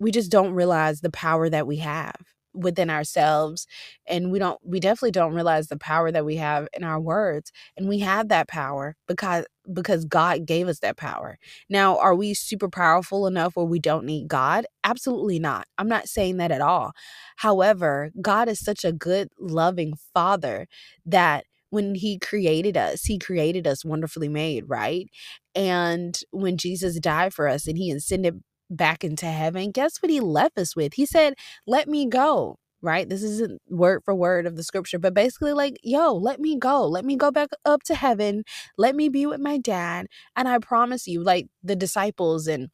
we 0.00 0.10
just 0.10 0.30
don't 0.30 0.52
realize 0.52 1.00
the 1.00 1.10
power 1.10 1.48
that 1.50 1.66
we 1.66 1.78
have 1.78 2.14
within 2.54 2.90
ourselves 2.90 3.66
and 4.08 4.32
we 4.32 4.38
don't 4.38 4.58
we 4.64 4.80
definitely 4.80 5.10
don't 5.12 5.34
realize 5.34 5.68
the 5.68 5.76
power 5.76 6.10
that 6.10 6.24
we 6.24 6.36
have 6.36 6.66
in 6.72 6.82
our 6.82 6.98
words 6.98 7.52
and 7.76 7.88
we 7.88 7.98
have 8.00 8.28
that 8.28 8.48
power 8.48 8.96
because 9.06 9.44
because 9.72 10.04
God 10.06 10.46
gave 10.46 10.66
us 10.66 10.80
that 10.80 10.96
power. 10.96 11.38
Now, 11.68 11.98
are 11.98 12.14
we 12.14 12.34
super 12.34 12.68
powerful 12.68 13.26
enough 13.26 13.54
where 13.54 13.66
we 13.66 13.78
don't 13.78 14.06
need 14.06 14.28
God? 14.28 14.66
Absolutely 14.82 15.38
not. 15.38 15.66
I'm 15.76 15.88
not 15.88 16.08
saying 16.08 16.38
that 16.38 16.50
at 16.50 16.62
all. 16.62 16.92
However, 17.36 18.10
God 18.20 18.48
is 18.48 18.58
such 18.60 18.84
a 18.84 18.92
good 18.92 19.28
loving 19.38 19.92
father 20.14 20.66
that 21.06 21.44
when 21.70 21.94
he 21.94 22.18
created 22.18 22.76
us, 22.76 23.04
he 23.04 23.18
created 23.18 23.66
us 23.66 23.84
wonderfully 23.84 24.28
made, 24.28 24.64
right? 24.68 25.08
And 25.54 26.18
when 26.30 26.56
Jesus 26.56 26.98
died 27.00 27.34
for 27.34 27.48
us 27.48 27.66
and 27.66 27.76
he 27.76 27.90
ascended 27.90 28.42
back 28.70 29.04
into 29.04 29.26
heaven, 29.26 29.70
guess 29.70 29.98
what 30.00 30.10
he 30.10 30.20
left 30.20 30.58
us 30.58 30.76
with? 30.76 30.94
He 30.94 31.06
said, 31.06 31.34
Let 31.66 31.88
me 31.88 32.06
go. 32.06 32.56
Right? 32.80 33.08
This 33.08 33.24
isn't 33.24 33.60
word 33.68 34.02
for 34.04 34.14
word 34.14 34.46
of 34.46 34.54
the 34.54 34.62
scripture, 34.62 35.00
but 35.00 35.12
basically, 35.12 35.52
like, 35.52 35.78
yo, 35.82 36.14
let 36.14 36.38
me 36.38 36.56
go. 36.56 36.86
Let 36.86 37.04
me 37.04 37.16
go 37.16 37.32
back 37.32 37.48
up 37.64 37.82
to 37.84 37.96
heaven. 37.96 38.44
Let 38.76 38.94
me 38.94 39.08
be 39.08 39.26
with 39.26 39.40
my 39.40 39.58
dad. 39.58 40.06
And 40.36 40.46
I 40.46 40.60
promise 40.60 41.08
you, 41.08 41.24
like, 41.24 41.48
the 41.60 41.74
disciples 41.74 42.46
and 42.46 42.68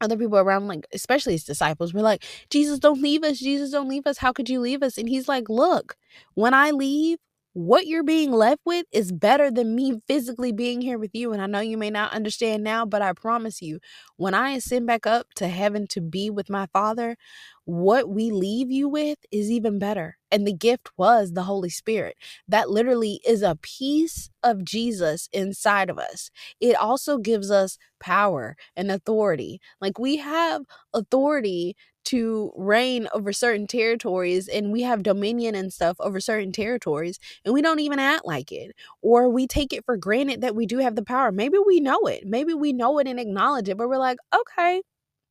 other 0.00 0.16
people 0.16 0.38
around, 0.38 0.66
like, 0.66 0.86
especially 0.92 1.34
his 1.34 1.44
disciples, 1.44 1.94
were 1.94 2.02
like, 2.02 2.24
Jesus, 2.50 2.80
don't 2.80 3.00
leave 3.00 3.22
us. 3.22 3.38
Jesus, 3.38 3.70
don't 3.70 3.88
leave 3.88 4.08
us. 4.08 4.18
How 4.18 4.32
could 4.32 4.48
you 4.48 4.58
leave 4.58 4.82
us? 4.82 4.98
And 4.98 5.08
he's 5.08 5.28
like, 5.28 5.48
Look, 5.48 5.96
when 6.34 6.52
I 6.52 6.72
leave, 6.72 7.18
what 7.52 7.86
you're 7.86 8.04
being 8.04 8.30
left 8.30 8.60
with 8.64 8.86
is 8.92 9.10
better 9.10 9.50
than 9.50 9.74
me 9.74 10.00
physically 10.06 10.52
being 10.52 10.80
here 10.80 10.98
with 10.98 11.10
you. 11.14 11.32
And 11.32 11.42
I 11.42 11.46
know 11.46 11.60
you 11.60 11.76
may 11.76 11.90
not 11.90 12.12
understand 12.12 12.62
now, 12.62 12.84
but 12.86 13.02
I 13.02 13.12
promise 13.12 13.60
you, 13.62 13.80
when 14.16 14.34
I 14.34 14.50
ascend 14.50 14.86
back 14.86 15.06
up 15.06 15.28
to 15.36 15.48
heaven 15.48 15.86
to 15.88 16.00
be 16.00 16.30
with 16.30 16.50
my 16.50 16.66
Father, 16.72 17.16
what 17.64 18.08
we 18.08 18.30
leave 18.30 18.70
you 18.70 18.88
with 18.88 19.18
is 19.30 19.50
even 19.50 19.78
better. 19.78 20.16
And 20.30 20.46
the 20.46 20.52
gift 20.52 20.90
was 20.96 21.32
the 21.32 21.42
Holy 21.42 21.70
Spirit. 21.70 22.16
That 22.46 22.70
literally 22.70 23.20
is 23.26 23.42
a 23.42 23.58
piece 23.60 24.30
of 24.42 24.64
Jesus 24.64 25.28
inside 25.32 25.90
of 25.90 25.98
us. 25.98 26.30
It 26.60 26.76
also 26.76 27.18
gives 27.18 27.50
us 27.50 27.76
power 27.98 28.56
and 28.76 28.90
authority. 28.90 29.60
Like 29.80 29.98
we 29.98 30.16
have 30.16 30.62
authority 30.94 31.76
to 32.08 32.52
reign 32.56 33.08
over 33.12 33.32
certain 33.32 33.66
territories 33.66 34.48
and 34.48 34.72
we 34.72 34.82
have 34.82 35.02
dominion 35.02 35.54
and 35.54 35.72
stuff 35.72 35.96
over 36.00 36.20
certain 36.20 36.52
territories 36.52 37.18
and 37.44 37.52
we 37.52 37.62
don't 37.62 37.80
even 37.80 37.98
act 37.98 38.24
like 38.26 38.50
it 38.50 38.74
or 39.02 39.28
we 39.28 39.46
take 39.46 39.72
it 39.72 39.84
for 39.84 39.96
granted 39.96 40.40
that 40.40 40.54
we 40.54 40.66
do 40.66 40.78
have 40.78 40.96
the 40.96 41.04
power. 41.04 41.30
Maybe 41.30 41.58
we 41.58 41.80
know 41.80 42.00
it. 42.06 42.26
Maybe 42.26 42.54
we 42.54 42.72
know 42.72 42.98
it 42.98 43.06
and 43.06 43.20
acknowledge 43.20 43.68
it 43.68 43.76
but 43.76 43.88
we're 43.88 43.98
like 43.98 44.18
okay 44.34 44.82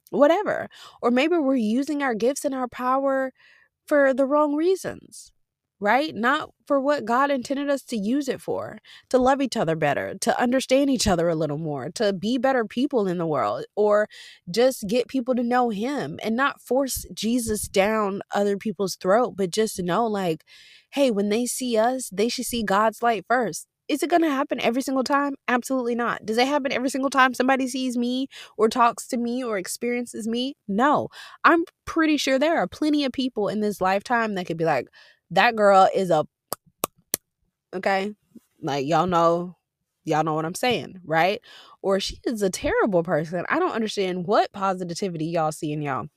whatever. 0.09 0.69
Or 1.01 1.11
maybe 1.11 1.37
we're 1.37 1.55
using 1.55 2.01
our 2.01 2.15
gifts 2.15 2.45
and 2.45 2.55
our 2.55 2.67
power 2.67 3.33
for 3.85 4.13
the 4.13 4.25
wrong 4.25 4.55
reasons 4.55 5.31
right? 5.79 6.15
Not 6.15 6.49
for 6.65 6.79
what 6.79 7.05
God 7.05 7.31
intended 7.31 7.69
us 7.69 7.83
to 7.83 7.97
use 7.97 8.27
it 8.27 8.41
for 8.41 8.79
to 9.09 9.17
love 9.17 9.41
each 9.41 9.55
other 9.55 9.75
better, 9.75 10.15
to 10.21 10.39
understand 10.39 10.89
each 10.89 11.07
other 11.07 11.29
a 11.29 11.35
little 11.35 11.57
more, 11.57 11.89
to 11.91 12.13
be 12.13 12.37
better 12.37 12.65
people 12.65 13.07
in 13.07 13.17
the 13.17 13.27
world, 13.27 13.65
or 13.75 14.07
just 14.49 14.87
get 14.87 15.07
people 15.07 15.35
to 15.35 15.43
know 15.43 15.69
Him 15.69 16.19
and 16.23 16.35
not 16.35 16.61
force 16.61 17.05
Jesus 17.13 17.67
down 17.67 18.21
other 18.33 18.57
people's 18.57 18.95
throat, 18.95 19.33
but 19.37 19.51
just 19.51 19.81
know, 19.81 20.07
like, 20.07 20.43
hey, 20.91 21.11
when 21.11 21.29
they 21.29 21.45
see 21.45 21.77
us, 21.77 22.09
they 22.11 22.29
should 22.29 22.45
see 22.45 22.63
God's 22.63 23.03
light 23.03 23.25
first. 23.27 23.67
Is 23.87 24.03
it 24.03 24.09
going 24.09 24.21
to 24.21 24.29
happen 24.29 24.59
every 24.59 24.81
single 24.81 25.03
time? 25.03 25.35
Absolutely 25.47 25.95
not. 25.95 26.25
Does 26.25 26.37
it 26.37 26.47
happen 26.47 26.73
every 26.73 26.89
single 26.89 27.09
time 27.09 27.33
somebody 27.33 27.69
sees 27.69 27.97
me 27.97 28.27
or 28.57 28.67
talks 28.67 29.07
to 29.07 29.17
me 29.17 29.43
or 29.43 29.57
experiences 29.57 30.27
me? 30.27 30.55
No. 30.67 31.07
I'm 31.45 31.63
pretty 31.85 32.17
sure 32.17 32.37
there 32.37 32.57
are 32.57 32.67
plenty 32.67 33.05
of 33.05 33.13
people 33.13 33.47
in 33.47 33.61
this 33.61 33.79
lifetime 33.79 34.35
that 34.35 34.45
could 34.45 34.57
be 34.57 34.65
like, 34.65 34.87
that 35.31 35.55
girl 35.55 35.87
is 35.93 36.09
a 36.09 36.25
okay 37.73 38.13
like 38.61 38.85
y'all 38.85 39.07
know 39.07 39.55
y'all 40.05 40.23
know 40.23 40.33
what 40.33 40.45
i'm 40.45 40.55
saying 40.55 40.99
right 41.03 41.41
or 41.81 41.99
she 41.99 42.19
is 42.25 42.41
a 42.41 42.49
terrible 42.49 43.03
person 43.03 43.45
i 43.49 43.59
don't 43.59 43.75
understand 43.75 44.25
what 44.25 44.51
positivity 44.53 45.25
y'all 45.25 45.51
see 45.51 45.71
in 45.71 45.81
y'all 45.81 46.07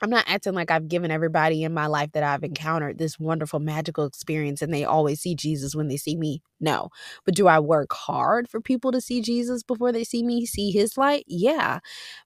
I'm 0.00 0.10
not 0.10 0.24
acting 0.28 0.52
like 0.52 0.70
I've 0.70 0.88
given 0.88 1.10
everybody 1.10 1.62
in 1.62 1.72
my 1.72 1.86
life 1.86 2.12
that 2.12 2.22
I've 2.22 2.44
encountered 2.44 2.98
this 2.98 3.18
wonderful 3.18 3.60
magical 3.60 4.04
experience 4.04 4.60
and 4.60 4.72
they 4.72 4.84
always 4.84 5.20
see 5.20 5.34
Jesus 5.34 5.74
when 5.74 5.88
they 5.88 5.96
see 5.96 6.16
me. 6.16 6.42
No. 6.60 6.90
But 7.24 7.34
do 7.34 7.46
I 7.46 7.60
work 7.60 7.92
hard 7.92 8.48
for 8.48 8.60
people 8.60 8.92
to 8.92 9.00
see 9.00 9.22
Jesus 9.22 9.62
before 9.62 9.92
they 9.92 10.04
see 10.04 10.22
me 10.22 10.44
see 10.44 10.70
his 10.70 10.98
light? 10.98 11.24
Yeah. 11.26 11.78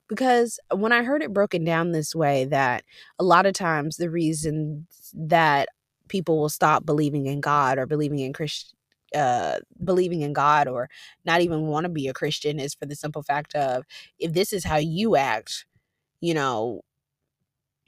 Because 0.08 0.58
when 0.75 0.90
I 0.90 1.04
heard 1.04 1.22
it 1.22 1.32
broken 1.32 1.62
down 1.62 1.92
this 1.92 2.14
way 2.14 2.44
that 2.46 2.84
a 3.20 3.25
lot 3.25 3.46
of 3.46 3.54
times 3.54 3.96
the 3.96 4.10
reason 4.10 4.88
that 5.14 5.68
people 6.11 6.38
will 6.38 6.50
stop 6.50 6.85
believing 6.85 7.26
in 7.26 7.40
God 7.40 7.79
or 7.79 7.87
believing 7.87 8.19
in 8.19 8.35
Christ 8.35 8.75
uh 9.17 9.59
believing 9.83 10.21
in 10.21 10.33
God 10.33 10.69
or 10.69 10.88
not 11.25 11.40
even 11.40 11.67
want 11.67 11.85
to 11.85 11.88
be 11.90 12.09
a 12.09 12.12
Christian 12.12 12.61
is 12.61 12.75
for 12.75 12.87
the 12.87 12.95
simple 12.95 13.23
fact 13.23 13.55
of 13.55 13.85
if 14.19 14.33
this 14.35 14.52
is 14.52 14.64
how 14.64 14.76
you 14.76 15.17
act, 15.17 15.67
you 16.21 16.35
know, 16.35 16.83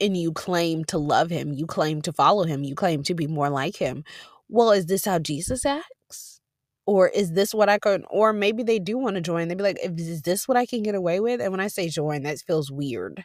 and 0.01 0.17
you 0.17 0.33
claim 0.33 0.83
to 0.85 0.97
love 0.97 1.29
him, 1.29 1.53
you 1.53 1.65
claim 1.65 2.01
to 2.01 2.11
follow 2.11 2.43
him, 2.43 2.63
you 2.63 2.75
claim 2.75 3.03
to 3.03 3.13
be 3.13 3.27
more 3.27 3.49
like 3.49 3.77
him. 3.77 4.03
Well, 4.49 4.71
is 4.71 4.87
this 4.87 5.05
how 5.05 5.19
Jesus 5.19 5.65
acts? 5.65 6.41
Or 6.85 7.07
is 7.07 7.31
this 7.31 7.53
what 7.53 7.69
I 7.69 7.77
could 7.77 8.03
or 8.09 8.33
maybe 8.33 8.63
they 8.63 8.79
do 8.79 8.97
want 8.97 9.15
to 9.15 9.21
join. 9.21 9.47
They'd 9.47 9.57
be 9.57 9.63
like, 9.63 9.79
is 9.81 10.23
this 10.23 10.47
what 10.47 10.57
I 10.57 10.65
can 10.65 10.83
get 10.83 10.95
away 10.95 11.21
with? 11.21 11.39
And 11.39 11.51
when 11.51 11.61
I 11.61 11.67
say 11.67 11.87
join, 11.87 12.23
that 12.23 12.39
feels 12.39 12.69
weird. 12.69 13.23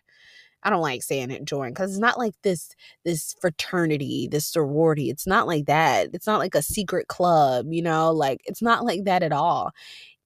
I 0.62 0.70
don't 0.70 0.82
like 0.82 1.02
saying 1.02 1.30
it 1.30 1.44
join 1.44 1.70
because 1.70 1.92
it's 1.92 2.00
not 2.00 2.18
like 2.18 2.34
this 2.42 2.74
this 3.04 3.34
fraternity, 3.40 4.28
this 4.30 4.46
sorority. 4.46 5.10
It's 5.10 5.26
not 5.26 5.46
like 5.46 5.66
that. 5.66 6.08
It's 6.12 6.26
not 6.26 6.40
like 6.40 6.54
a 6.54 6.62
secret 6.62 7.08
club, 7.08 7.66
you 7.70 7.82
know, 7.82 8.12
like 8.12 8.40
it's 8.44 8.62
not 8.62 8.84
like 8.84 9.04
that 9.04 9.22
at 9.22 9.32
all. 9.32 9.70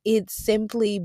It's 0.04 0.34
simply 0.34 1.00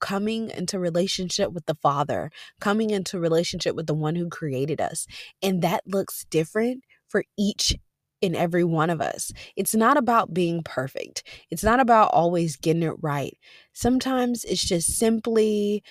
coming 0.00 0.50
into 0.50 0.78
relationship 0.78 1.52
with 1.52 1.66
the 1.66 1.76
Father, 1.76 2.30
coming 2.60 2.90
into 2.90 3.18
relationship 3.18 3.74
with 3.74 3.86
the 3.86 3.94
one 3.94 4.14
who 4.14 4.28
created 4.28 4.80
us. 4.80 5.06
And 5.42 5.62
that 5.62 5.82
looks 5.86 6.26
different 6.30 6.84
for 7.08 7.24
each 7.38 7.74
and 8.22 8.34
every 8.34 8.64
one 8.64 8.90
of 8.90 9.00
us. 9.00 9.32
It's 9.56 9.74
not 9.74 9.96
about 9.96 10.34
being 10.34 10.62
perfect. 10.62 11.22
It's 11.50 11.64
not 11.64 11.80
about 11.80 12.12
always 12.12 12.56
getting 12.56 12.82
it 12.82 12.94
right. 13.00 13.36
Sometimes 13.72 14.44
it's 14.44 14.64
just 14.64 14.96
simply 14.96 15.82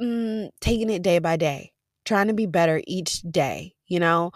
mm, 0.00 0.50
taking 0.60 0.90
it 0.90 1.02
day 1.02 1.18
by 1.18 1.36
day, 1.36 1.72
trying 2.04 2.28
to 2.28 2.34
be 2.34 2.46
better 2.46 2.82
each 2.86 3.22
day, 3.22 3.74
you 3.86 4.00
know, 4.00 4.32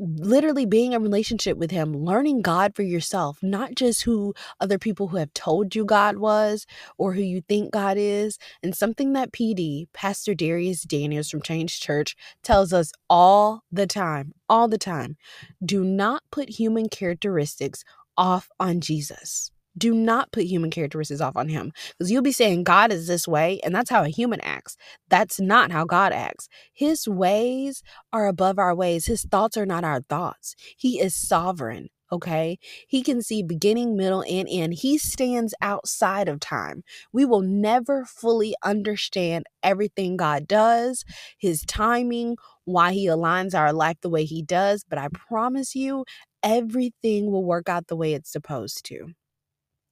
literally 0.00 0.64
being 0.64 0.94
in 0.94 1.02
relationship 1.02 1.58
with 1.58 1.70
him, 1.70 1.92
learning 1.92 2.40
God 2.40 2.74
for 2.74 2.82
yourself, 2.82 3.38
not 3.42 3.74
just 3.74 4.02
who 4.02 4.32
other 4.58 4.78
people 4.78 5.08
who 5.08 5.18
have 5.18 5.32
told 5.34 5.74
you 5.74 5.84
God 5.84 6.16
was 6.16 6.66
or 6.96 7.12
who 7.12 7.20
you 7.20 7.42
think 7.42 7.70
God 7.72 7.96
is. 7.98 8.38
And 8.62 8.74
something 8.74 9.12
that 9.12 9.32
PD, 9.32 9.88
Pastor 9.92 10.34
Dharius 10.34 10.86
Daniels 10.86 11.28
from 11.28 11.42
Change 11.42 11.80
Church, 11.80 12.16
tells 12.42 12.72
us 12.72 12.92
all 13.10 13.62
the 13.70 13.86
time, 13.86 14.32
all 14.48 14.68
the 14.68 14.78
time 14.78 15.16
do 15.64 15.84
not 15.84 16.22
put 16.32 16.48
human 16.48 16.88
characteristics 16.88 17.84
off 18.16 18.48
on 18.58 18.80
Jesus. 18.80 19.52
Do 19.80 19.94
not 19.94 20.30
put 20.32 20.44
human 20.44 20.70
characteristics 20.70 21.22
off 21.22 21.36
on 21.36 21.48
him 21.48 21.72
because 21.98 22.10
you'll 22.10 22.22
be 22.22 22.32
saying 22.32 22.64
God 22.64 22.92
is 22.92 23.06
this 23.06 23.26
way, 23.26 23.60
and 23.64 23.74
that's 23.74 23.90
how 23.90 24.04
a 24.04 24.08
human 24.08 24.40
acts. 24.42 24.76
That's 25.08 25.40
not 25.40 25.72
how 25.72 25.86
God 25.86 26.12
acts. 26.12 26.48
His 26.72 27.08
ways 27.08 27.82
are 28.12 28.26
above 28.26 28.58
our 28.58 28.74
ways, 28.74 29.06
his 29.06 29.22
thoughts 29.24 29.56
are 29.56 29.66
not 29.66 29.84
our 29.84 30.02
thoughts. 30.02 30.54
He 30.76 31.00
is 31.00 31.14
sovereign. 31.16 31.88
Okay. 32.12 32.58
He 32.88 33.02
can 33.02 33.22
see 33.22 33.42
beginning, 33.42 33.96
middle, 33.96 34.24
and 34.28 34.48
end. 34.50 34.74
He 34.74 34.98
stands 34.98 35.54
outside 35.62 36.28
of 36.28 36.40
time. 36.40 36.82
We 37.12 37.24
will 37.24 37.40
never 37.42 38.04
fully 38.04 38.54
understand 38.64 39.46
everything 39.62 40.16
God 40.16 40.48
does, 40.48 41.04
his 41.38 41.62
timing, 41.62 42.36
why 42.64 42.92
he 42.92 43.06
aligns 43.06 43.54
our 43.54 43.72
life 43.72 43.96
the 44.02 44.10
way 44.10 44.24
he 44.24 44.42
does. 44.42 44.84
But 44.88 44.98
I 44.98 45.08
promise 45.08 45.74
you, 45.76 46.04
everything 46.42 47.30
will 47.30 47.44
work 47.44 47.68
out 47.68 47.86
the 47.86 47.96
way 47.96 48.14
it's 48.14 48.32
supposed 48.32 48.84
to. 48.86 49.14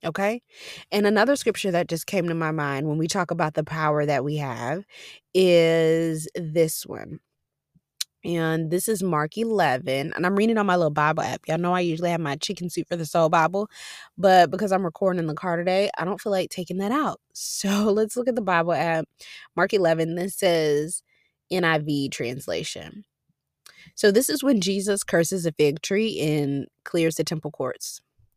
Okay. 0.05 0.43
And 0.93 1.07
another 1.07 1.37
scripture 1.37 1.71
that 1.73 1.89
just 1.89 2.07
came 2.07 2.29
to 2.29 2.35
my 2.35 2.53
mind 2.53 2.87
when 2.89 2.99
we 2.99 3.09
talk 3.09 3.31
about 3.31 3.55
the 3.55 3.65
power 3.65 4.07
that 4.07 4.25
we 4.25 4.37
have 4.37 4.85
is 5.35 6.29
this 6.35 6.87
one. 6.87 7.21
And 8.25 8.71
this 8.71 8.89
is 8.89 9.03
Mark 9.03 9.37
11. 9.39 10.13
And 10.15 10.27
I'm 10.27 10.37
reading 10.37 10.59
on 10.59 10.67
my 10.67 10.77
little 10.77 10.91
Bible 10.91 11.23
app. 11.23 11.43
Y'all 11.47 11.59
know 11.59 11.73
I 11.75 11.81
usually 11.81 12.11
have 12.11 12.21
my 12.21 12.37
chicken 12.37 12.69
soup 12.69 12.89
for 12.89 12.97
the 12.97 13.07
soul 13.07 13.29
Bible. 13.29 13.69
But 14.17 14.51
because 14.51 14.73
I'm 14.73 14.85
recording 14.85 15.21
in 15.21 15.27
the 15.27 15.35
car 15.35 15.57
today, 15.57 15.91
I 15.97 16.05
don't 16.05 16.21
feel 16.21 16.33
like 16.33 16.51
taking 16.51 16.79
that 16.79 16.93
out. 16.93 17.21
So 17.41 17.93
let's 17.93 18.17
look 18.17 18.29
at 18.29 18.35
the 18.35 18.43
Bible 18.43 18.73
app. 18.73 19.07
Mark 19.57 19.73
11. 19.73 20.17
This 20.17 20.37
says 20.37 21.03
NIV 21.53 22.11
translation. 22.11 23.05
So 23.95 24.11
this 24.11 24.29
is 24.29 24.43
when 24.43 24.61
Jesus 24.61 25.05
curses 25.05 25.47
a 25.47 25.53
fig 25.53 25.83
tree 25.83 26.19
and 26.21 26.67
clears 26.85 27.17
the 27.17 27.25
temple 27.25 27.51
courts. 27.51 28.01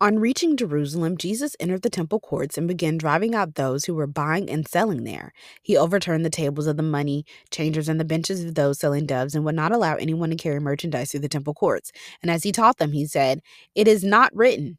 On 0.00 0.18
reaching 0.18 0.56
Jerusalem, 0.56 1.16
Jesus 1.16 1.56
entered 1.60 1.82
the 1.82 1.88
temple 1.88 2.20
courts 2.20 2.58
and 2.58 2.68
began 2.68 2.98
driving 2.98 3.34
out 3.34 3.54
those 3.54 3.84
who 3.84 3.94
were 3.94 4.08
buying 4.08 4.50
and 4.50 4.66
selling 4.66 5.04
there. 5.04 5.32
He 5.62 5.76
overturned 5.76 6.24
the 6.24 6.30
tables 6.30 6.66
of 6.66 6.76
the 6.76 6.82
money 6.82 7.24
changers 7.50 7.88
and 7.88 7.98
the 7.98 8.04
benches 8.04 8.44
of 8.44 8.54
those 8.56 8.80
selling 8.80 9.06
doves 9.06 9.34
and 9.34 9.44
would 9.44 9.54
not 9.54 9.72
allow 9.72 9.94
anyone 9.94 10.30
to 10.30 10.36
carry 10.36 10.60
merchandise 10.60 11.12
through 11.12 11.20
the 11.20 11.28
temple 11.28 11.54
courts. 11.54 11.92
And 12.22 12.30
as 12.30 12.42
he 12.42 12.52
taught 12.52 12.78
them, 12.78 12.92
he 12.92 13.06
said, 13.06 13.40
It 13.74 13.86
is 13.88 14.02
not 14.04 14.34
written, 14.34 14.78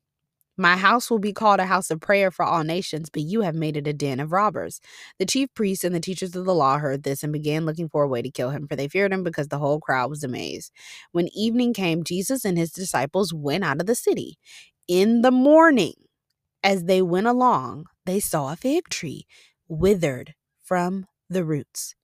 my 0.58 0.78
house 0.78 1.12
will 1.12 1.20
be 1.20 1.34
called 1.34 1.60
a 1.60 1.66
house 1.66 1.92
of 1.92 2.00
prayer 2.00 2.32
for 2.32 2.46
all 2.46 2.64
nations, 2.64 3.10
but 3.10 3.24
you 3.24 3.42
have 3.42 3.56
made 3.56 3.76
it 3.76 3.88
a 3.88 3.94
den 3.94 4.22
of 4.22 4.32
robbers. 4.32 4.80
The 5.20 5.26
chief 5.26 5.50
priests 5.54 5.84
and 5.84 5.94
the 5.94 6.00
teachers 6.00 6.34
of 6.34 6.46
the 6.46 6.56
law 6.56 6.78
heard 6.78 7.04
this 7.04 7.24
and 7.24 7.34
began 7.34 7.66
looking 7.66 7.90
for 7.90 8.04
a 8.04 8.08
way 8.08 8.22
to 8.22 8.32
kill 8.32 8.52
him, 8.52 8.66
for 8.68 8.78
they 8.78 8.88
feared 8.88 9.12
him 9.12 9.24
because 9.24 9.50
the 9.50 9.58
whole 9.58 9.82
crowd 9.82 10.10
was 10.10 10.24
amazed. 10.24 10.72
When 11.12 11.28
evening 11.36 11.74
came, 11.74 12.06
Jesus 12.06 12.46
and 12.46 12.58
his 12.58 12.72
disciples 12.72 13.34
went 13.34 13.66
out 13.66 13.82
of 13.82 13.88
the 13.88 13.96
city. 13.96 14.38
In 14.88 15.24
the 15.24 15.32
morning, 15.32 15.96
as 16.64 16.84
they 16.84 17.02
went 17.02 17.26
along, 17.26 17.86
they 18.06 18.20
saw 18.20 18.52
a 18.52 18.56
fig 18.56 18.88
tree 18.90 19.26
withered 19.68 20.36
from 20.62 21.08
the 21.28 21.44
roots. 21.44 21.96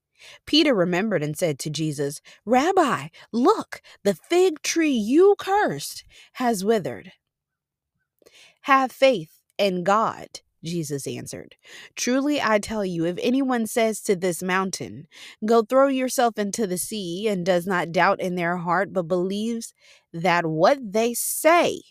Peter 0.48 0.74
remembered 0.74 1.22
and 1.22 1.38
said 1.38 1.60
to 1.60 1.70
Jesus, 1.70 2.22
Rabbi, 2.44 3.10
look, 3.32 3.84
the 4.04 4.16
fig 4.16 4.64
tree 4.64 4.92
you 4.92 5.36
cursed 5.38 6.04
has 6.34 6.66
withered. 6.66 7.12
Have 8.62 8.92
faith 8.92 9.42
in 9.60 9.84
God, 9.84 10.42
Jesus 10.63 11.06
answered. 11.06 11.56
Truly 11.96 12.41
I 12.41 12.58
tell 12.58 12.84
you, 12.84 13.06
if 13.06 13.17
anyone 13.22 13.67
says 13.67 14.02
to 14.02 14.15
this 14.15 14.41
mountain, 14.41 15.08
Go 15.46 15.62
throw 15.62 15.88
yourself 15.88 16.39
into 16.39 16.65
the 16.65 16.80
sea, 16.80 17.28
and 17.28 17.46
does 17.46 17.67
not 17.67 17.91
doubt 17.91 18.20
in 18.20 18.34
their 18.34 18.58
heart, 18.58 18.91
but 18.91 19.08
believes 19.08 19.74
that 20.13 20.48
what 20.48 20.80
they 20.94 21.13
say 21.13 21.82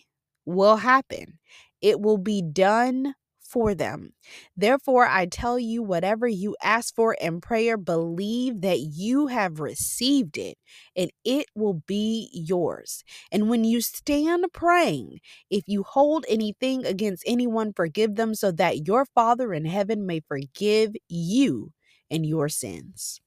will 0.44 0.76
happen, 0.76 1.38
it 1.80 2.00
will 2.00 2.18
be 2.18 2.42
done 2.42 3.14
for 3.40 3.74
them. 3.74 4.12
Therefore, 4.56 5.06
I 5.06 5.26
tell 5.26 5.58
you, 5.58 5.82
whatever 5.82 6.28
you 6.28 6.56
ask 6.62 6.94
for 6.94 7.14
in 7.14 7.40
prayer, 7.40 7.76
believe 7.76 8.60
that 8.60 8.78
you 8.78 9.26
have 9.26 9.58
received 9.58 10.36
it 10.38 10.56
and 10.96 11.10
it 11.24 11.46
will 11.56 11.82
be 11.86 12.30
yours. 12.32 13.02
And 13.32 13.48
when 13.50 13.64
you 13.64 13.80
stand 13.80 14.44
praying, 14.52 15.18
if 15.50 15.64
you 15.66 15.82
hold 15.82 16.24
anything 16.28 16.86
against 16.86 17.24
anyone, 17.26 17.72
forgive 17.74 18.14
them 18.14 18.34
so 18.34 18.52
that 18.52 18.86
your 18.86 19.04
Father 19.04 19.52
in 19.52 19.64
heaven 19.64 20.06
may 20.06 20.20
forgive 20.20 20.94
you 21.08 21.72
and 22.10 22.24
your 22.24 22.48
sins. 22.48 23.20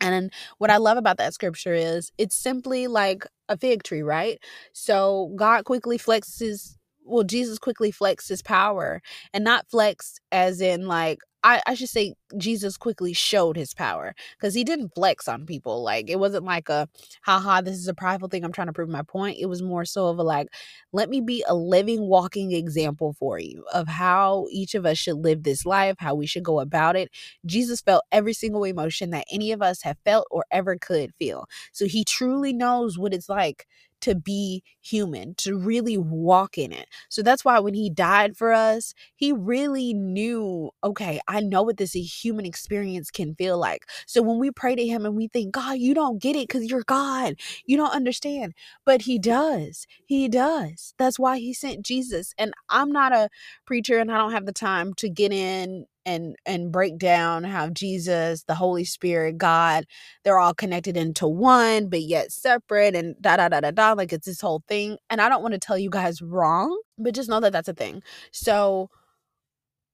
And 0.00 0.32
what 0.58 0.70
I 0.70 0.76
love 0.76 0.98
about 0.98 1.18
that 1.18 1.34
scripture 1.34 1.74
is 1.74 2.12
it's 2.18 2.36
simply 2.36 2.86
like 2.86 3.26
a 3.48 3.56
fig 3.56 3.82
tree, 3.82 4.02
right? 4.02 4.38
So 4.72 5.32
God 5.36 5.64
quickly 5.64 5.98
flexes 5.98 6.76
well, 7.06 7.24
Jesus 7.24 7.58
quickly 7.58 7.90
flexed 7.90 8.28
his 8.28 8.42
power 8.42 9.00
and 9.32 9.44
not 9.44 9.68
flexed 9.70 10.20
as 10.32 10.60
in 10.60 10.86
like 10.86 11.20
I, 11.46 11.62
I 11.64 11.74
should 11.74 11.90
say 11.90 12.14
Jesus 12.36 12.76
quickly 12.76 13.12
showed 13.12 13.56
his 13.56 13.72
power 13.72 14.16
because 14.36 14.52
he 14.52 14.64
didn't 14.64 14.94
flex 14.96 15.28
on 15.28 15.46
people. 15.46 15.80
Like 15.80 16.10
it 16.10 16.18
wasn't 16.18 16.44
like 16.44 16.68
a 16.68 16.88
haha, 17.22 17.60
this 17.60 17.76
is 17.76 17.86
a 17.86 17.94
prideful 17.94 18.28
thing. 18.28 18.44
I'm 18.44 18.50
trying 18.50 18.66
to 18.66 18.72
prove 18.72 18.88
my 18.88 19.02
point. 19.02 19.38
It 19.38 19.46
was 19.46 19.62
more 19.62 19.84
so 19.84 20.08
of 20.08 20.18
a 20.18 20.24
like, 20.24 20.48
let 20.92 21.08
me 21.08 21.20
be 21.20 21.44
a 21.46 21.54
living, 21.54 22.08
walking 22.08 22.50
example 22.50 23.14
for 23.16 23.38
you 23.38 23.64
of 23.72 23.86
how 23.86 24.46
each 24.50 24.74
of 24.74 24.84
us 24.84 24.98
should 24.98 25.18
live 25.18 25.44
this 25.44 25.64
life, 25.64 25.94
how 26.00 26.16
we 26.16 26.26
should 26.26 26.42
go 26.42 26.58
about 26.58 26.96
it. 26.96 27.10
Jesus 27.44 27.80
felt 27.80 28.02
every 28.10 28.32
single 28.32 28.64
emotion 28.64 29.10
that 29.10 29.26
any 29.30 29.52
of 29.52 29.62
us 29.62 29.82
have 29.82 29.98
felt 30.04 30.26
or 30.32 30.44
ever 30.50 30.76
could 30.76 31.14
feel. 31.16 31.46
So 31.70 31.86
he 31.86 32.02
truly 32.02 32.52
knows 32.52 32.98
what 32.98 33.14
it's 33.14 33.28
like 33.28 33.68
to 34.02 34.14
be 34.14 34.62
human, 34.80 35.34
to 35.36 35.56
really 35.56 35.96
walk 35.96 36.58
in 36.58 36.72
it. 36.72 36.88
So 37.08 37.22
that's 37.22 37.44
why 37.44 37.58
when 37.58 37.74
he 37.74 37.90
died 37.90 38.36
for 38.36 38.52
us, 38.52 38.94
he 39.14 39.32
really 39.32 39.94
knew, 39.94 40.70
okay, 40.84 41.20
I 41.28 41.40
know 41.40 41.62
what 41.62 41.76
this 41.76 41.92
human 41.92 42.44
experience 42.44 43.10
can 43.10 43.34
feel 43.34 43.58
like. 43.58 43.86
So 44.06 44.22
when 44.22 44.38
we 44.38 44.50
pray 44.50 44.74
to 44.74 44.86
him 44.86 45.04
and 45.04 45.16
we 45.16 45.28
think, 45.28 45.54
God, 45.54 45.78
you 45.78 45.94
don't 45.94 46.20
get 46.20 46.36
it 46.36 46.48
because 46.48 46.70
you're 46.70 46.84
God, 46.84 47.34
you 47.64 47.76
don't 47.76 47.94
understand. 47.94 48.54
But 48.84 49.02
he 49.02 49.18
does. 49.18 49.86
He 50.04 50.28
does. 50.28 50.94
That's 50.98 51.18
why 51.18 51.38
he 51.38 51.52
sent 51.52 51.84
Jesus. 51.84 52.32
And 52.38 52.54
I'm 52.68 52.90
not 52.90 53.12
a 53.12 53.28
preacher 53.66 53.98
and 53.98 54.10
I 54.10 54.18
don't 54.18 54.32
have 54.32 54.46
the 54.46 54.52
time 54.52 54.94
to 54.94 55.08
get 55.08 55.32
in 55.32 55.86
and 56.06 56.36
and 56.46 56.72
break 56.72 56.98
down 56.98 57.44
how 57.44 57.68
Jesus, 57.70 58.44
the 58.44 58.56
Holy 58.56 58.84
Spirit, 58.86 59.38
God, 59.38 59.84
they're 60.24 60.38
all 60.38 60.54
connected 60.54 60.96
into 60.96 61.28
one, 61.28 61.90
but 61.90 62.02
yet 62.02 62.32
separate 62.32 62.96
and 62.96 63.16
da 63.20 63.36
da 63.38 63.50
da 63.50 63.60
da 63.60 63.72
da. 63.72 63.92
Like 63.94 64.14
it's 64.14 64.26
this 64.26 64.40
whole 64.42 64.64
thing. 64.68 64.98
And 65.10 65.20
I 65.20 65.28
don't 65.28 65.42
want 65.42 65.54
to 65.54 65.60
tell 65.60 65.78
you 65.78 65.90
guys 65.90 66.22
wrong, 66.22 66.80
but 66.98 67.14
just 67.14 67.30
know 67.30 67.40
that 67.40 67.52
that's 67.52 67.68
a 67.68 67.74
thing. 67.74 68.02
So 68.32 68.90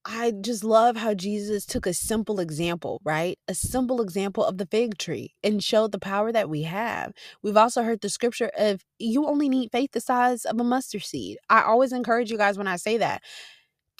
I 0.05 0.33
just 0.33 0.65
love 0.65 0.97
how 0.97 1.15
Jesus 1.15 1.65
took 1.65 1.87
a 1.87 1.95
simple 1.95 2.41
example, 2.41 3.01
right? 3.05 3.39
A 3.49 3.55
simple 3.55 4.03
example 4.03 4.45
of 4.45 4.59
the 4.59 4.67
fig 4.67 4.99
tree 4.99 5.35
and 5.45 5.63
showed 5.63 5.93
the 5.93 6.01
power 6.01 6.33
that 6.33 6.51
we 6.51 6.63
have. 6.65 7.13
We've 7.43 7.57
also 7.57 7.85
heard 7.85 8.01
the 8.01 8.09
scripture 8.11 8.51
of 8.59 8.83
you 8.99 9.27
only 9.29 9.49
need 9.49 9.71
faith 9.71 9.93
the 9.93 10.01
size 10.01 10.45
of 10.45 10.59
a 10.61 10.65
mustard 10.65 11.05
seed. 11.05 11.39
I 11.49 11.63
always 11.63 11.93
encourage 11.93 12.33
you 12.33 12.39
guys 12.39 12.59
when 12.59 12.67
I 12.67 12.77
say 12.77 12.99
that 12.99 13.23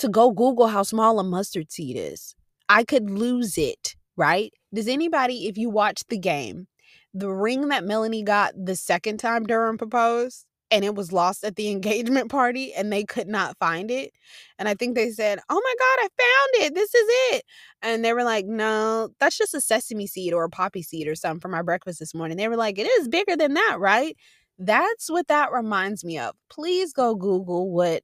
to 0.03 0.09
go 0.09 0.33
Google 0.33 0.67
how 0.67 0.83
small 0.83 1.19
a 1.21 1.25
mustard 1.25 1.71
seed 1.71 1.97
is. 1.97 2.35
I 2.69 2.83
could 2.85 3.09
lose 3.09 3.57
it, 3.57 3.95
right? 4.17 4.53
Does 4.75 4.89
anybody, 4.89 5.47
if 5.47 5.57
you 5.57 5.71
watch 5.71 6.03
the 6.09 6.19
game, 6.19 6.67
the 7.15 7.31
ring 7.31 7.69
that 7.69 7.85
Melanie 7.85 8.25
got 8.25 8.53
the 8.57 8.75
second 8.75 9.19
time 9.19 9.47
Derwin 9.47 9.79
proposed, 9.79 10.45
and 10.73 10.85
it 10.85 10.97
was 10.97 11.13
lost 11.13 11.45
at 11.45 11.55
the 11.55 11.71
engagement 11.71 12.31
party 12.33 12.75
and 12.75 12.93
they 12.93 13.05
could 13.05 13.29
not 13.29 13.57
find 13.59 13.93
it. 13.93 14.11
And 14.59 14.69
I 14.69 14.75
think 14.75 14.97
they 14.97 15.11
said, 15.11 15.39
Oh 15.49 15.61
my 15.63 15.75
God, 15.79 16.05
I 16.05 16.09
found 16.19 16.67
it. 16.67 16.75
This 16.75 16.95
is 16.95 17.07
it. 17.35 17.45
And 17.83 18.05
they 18.05 18.13
were 18.13 18.25
like, 18.25 18.47
No, 18.47 19.11
that's 19.21 19.39
just 19.39 19.55
a 19.55 19.61
sesame 19.61 20.09
seed 20.09 20.33
or 20.33 20.45
a 20.45 20.51
poppy 20.51 20.83
seed 20.83 21.07
or 21.07 21.15
something 21.15 21.41
for 21.41 21.49
my 21.49 21.63
breakfast 21.63 22.01
this 22.01 22.15
morning. 22.15 22.39
They 22.39 22.49
were 22.49 22.57
like, 22.57 22.79
It 22.79 22.89
is 22.99 23.07
bigger 23.09 23.37
than 23.37 23.55
that, 23.55 23.77
right? 23.79 24.17
That's 24.59 25.11
what 25.11 25.29
that 25.29 25.53
reminds 25.53 26.05
me 26.05 26.19
of. 26.19 26.35
Please 26.49 26.93
go 26.93 27.15
Google 27.15 27.71
what 27.71 28.03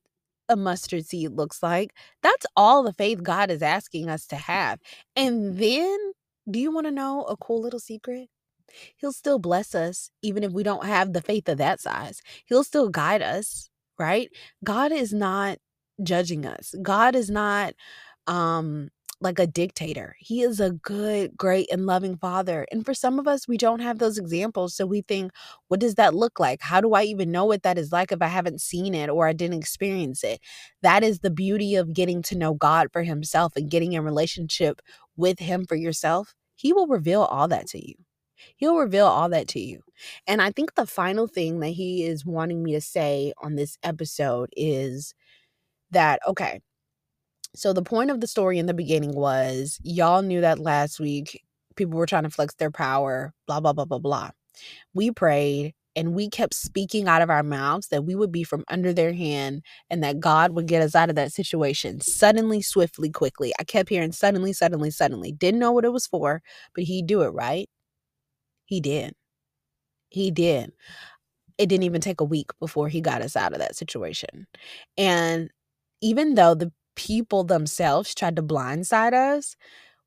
a 0.48 0.56
mustard 0.56 1.06
seed 1.06 1.32
looks 1.32 1.62
like. 1.62 1.94
That's 2.22 2.46
all 2.56 2.82
the 2.82 2.92
faith 2.92 3.22
God 3.22 3.50
is 3.50 3.62
asking 3.62 4.08
us 4.08 4.26
to 4.28 4.36
have. 4.36 4.80
And 5.16 5.58
then, 5.58 5.98
do 6.50 6.58
you 6.58 6.72
want 6.72 6.86
to 6.86 6.90
know 6.92 7.24
a 7.24 7.36
cool 7.36 7.60
little 7.60 7.80
secret? 7.80 8.28
He'll 8.96 9.12
still 9.12 9.38
bless 9.38 9.74
us, 9.74 10.10
even 10.22 10.44
if 10.44 10.52
we 10.52 10.62
don't 10.62 10.84
have 10.84 11.12
the 11.12 11.22
faith 11.22 11.48
of 11.48 11.58
that 11.58 11.80
size. 11.80 12.20
He'll 12.46 12.64
still 12.64 12.88
guide 12.88 13.22
us, 13.22 13.68
right? 13.98 14.30
God 14.64 14.92
is 14.92 15.12
not 15.12 15.58
judging 16.02 16.46
us. 16.46 16.74
God 16.82 17.14
is 17.14 17.30
not 17.30 17.74
um 18.26 18.90
like 19.20 19.38
a 19.38 19.46
dictator. 19.46 20.14
He 20.18 20.42
is 20.42 20.60
a 20.60 20.70
good, 20.70 21.36
great, 21.36 21.66
and 21.72 21.86
loving 21.86 22.16
father. 22.16 22.66
And 22.70 22.84
for 22.84 22.94
some 22.94 23.18
of 23.18 23.26
us, 23.26 23.48
we 23.48 23.56
don't 23.56 23.80
have 23.80 23.98
those 23.98 24.18
examples. 24.18 24.74
So 24.74 24.86
we 24.86 25.02
think, 25.02 25.32
what 25.68 25.80
does 25.80 25.96
that 25.96 26.14
look 26.14 26.38
like? 26.38 26.60
How 26.62 26.80
do 26.80 26.94
I 26.94 27.02
even 27.04 27.32
know 27.32 27.44
what 27.44 27.62
that 27.64 27.78
is 27.78 27.90
like 27.92 28.12
if 28.12 28.22
I 28.22 28.28
haven't 28.28 28.60
seen 28.60 28.94
it 28.94 29.10
or 29.10 29.26
I 29.26 29.32
didn't 29.32 29.58
experience 29.58 30.22
it? 30.22 30.40
That 30.82 31.02
is 31.02 31.20
the 31.20 31.30
beauty 31.30 31.74
of 31.74 31.92
getting 31.92 32.22
to 32.22 32.38
know 32.38 32.54
God 32.54 32.88
for 32.92 33.02
Himself 33.02 33.54
and 33.56 33.70
getting 33.70 33.92
in 33.92 34.04
relationship 34.04 34.80
with 35.16 35.40
Him 35.40 35.66
for 35.66 35.76
yourself. 35.76 36.34
He 36.54 36.72
will 36.72 36.86
reveal 36.86 37.22
all 37.22 37.48
that 37.48 37.66
to 37.68 37.86
you. 37.86 37.94
He'll 38.56 38.76
reveal 38.76 39.06
all 39.06 39.28
that 39.30 39.48
to 39.48 39.60
you. 39.60 39.80
And 40.26 40.40
I 40.40 40.52
think 40.52 40.74
the 40.74 40.86
final 40.86 41.26
thing 41.26 41.60
that 41.60 41.70
he 41.70 42.04
is 42.04 42.24
wanting 42.24 42.62
me 42.62 42.72
to 42.72 42.80
say 42.80 43.32
on 43.42 43.56
this 43.56 43.76
episode 43.82 44.50
is 44.56 45.14
that, 45.90 46.20
okay, 46.26 46.60
so 47.54 47.72
the 47.72 47.82
point 47.82 48.10
of 48.10 48.20
the 48.20 48.26
story 48.26 48.58
in 48.58 48.66
the 48.66 48.74
beginning 48.74 49.14
was 49.14 49.78
y'all 49.82 50.22
knew 50.22 50.40
that 50.40 50.58
last 50.58 51.00
week 51.00 51.42
people 51.76 51.98
were 51.98 52.06
trying 52.06 52.24
to 52.24 52.30
flex 52.30 52.54
their 52.54 52.70
power, 52.70 53.32
blah, 53.46 53.60
blah, 53.60 53.72
blah, 53.72 53.84
blah, 53.84 53.98
blah. 53.98 54.30
We 54.94 55.10
prayed 55.10 55.74
and 55.96 56.14
we 56.14 56.28
kept 56.28 56.54
speaking 56.54 57.08
out 57.08 57.22
of 57.22 57.30
our 57.30 57.42
mouths 57.42 57.88
that 57.88 58.04
we 58.04 58.14
would 58.14 58.30
be 58.30 58.44
from 58.44 58.64
under 58.68 58.92
their 58.92 59.12
hand 59.12 59.62
and 59.90 60.02
that 60.04 60.20
God 60.20 60.52
would 60.52 60.66
get 60.66 60.82
us 60.82 60.94
out 60.94 61.08
of 61.08 61.16
that 61.16 61.32
situation 61.32 62.00
suddenly, 62.00 62.62
swiftly, 62.62 63.10
quickly. 63.10 63.52
I 63.58 63.64
kept 63.64 63.88
hearing 63.88 64.12
suddenly, 64.12 64.52
suddenly, 64.52 64.90
suddenly. 64.90 65.32
Didn't 65.32 65.60
know 65.60 65.72
what 65.72 65.84
it 65.84 65.92
was 65.92 66.06
for, 66.06 66.42
but 66.74 66.84
he'd 66.84 67.06
do 67.06 67.22
it, 67.22 67.30
right? 67.30 67.68
He 68.66 68.80
did. 68.80 69.14
He 70.10 70.30
did. 70.30 70.72
It 71.58 71.68
didn't 71.68 71.84
even 71.84 72.00
take 72.00 72.20
a 72.20 72.24
week 72.24 72.50
before 72.60 72.88
he 72.88 73.00
got 73.00 73.22
us 73.22 73.36
out 73.36 73.52
of 73.52 73.58
that 73.58 73.76
situation. 73.76 74.46
And 74.96 75.50
even 76.00 76.34
though 76.34 76.54
the 76.54 76.72
people 76.98 77.44
themselves 77.44 78.12
tried 78.12 78.34
to 78.36 78.42
blindside 78.42 79.14
us, 79.14 79.56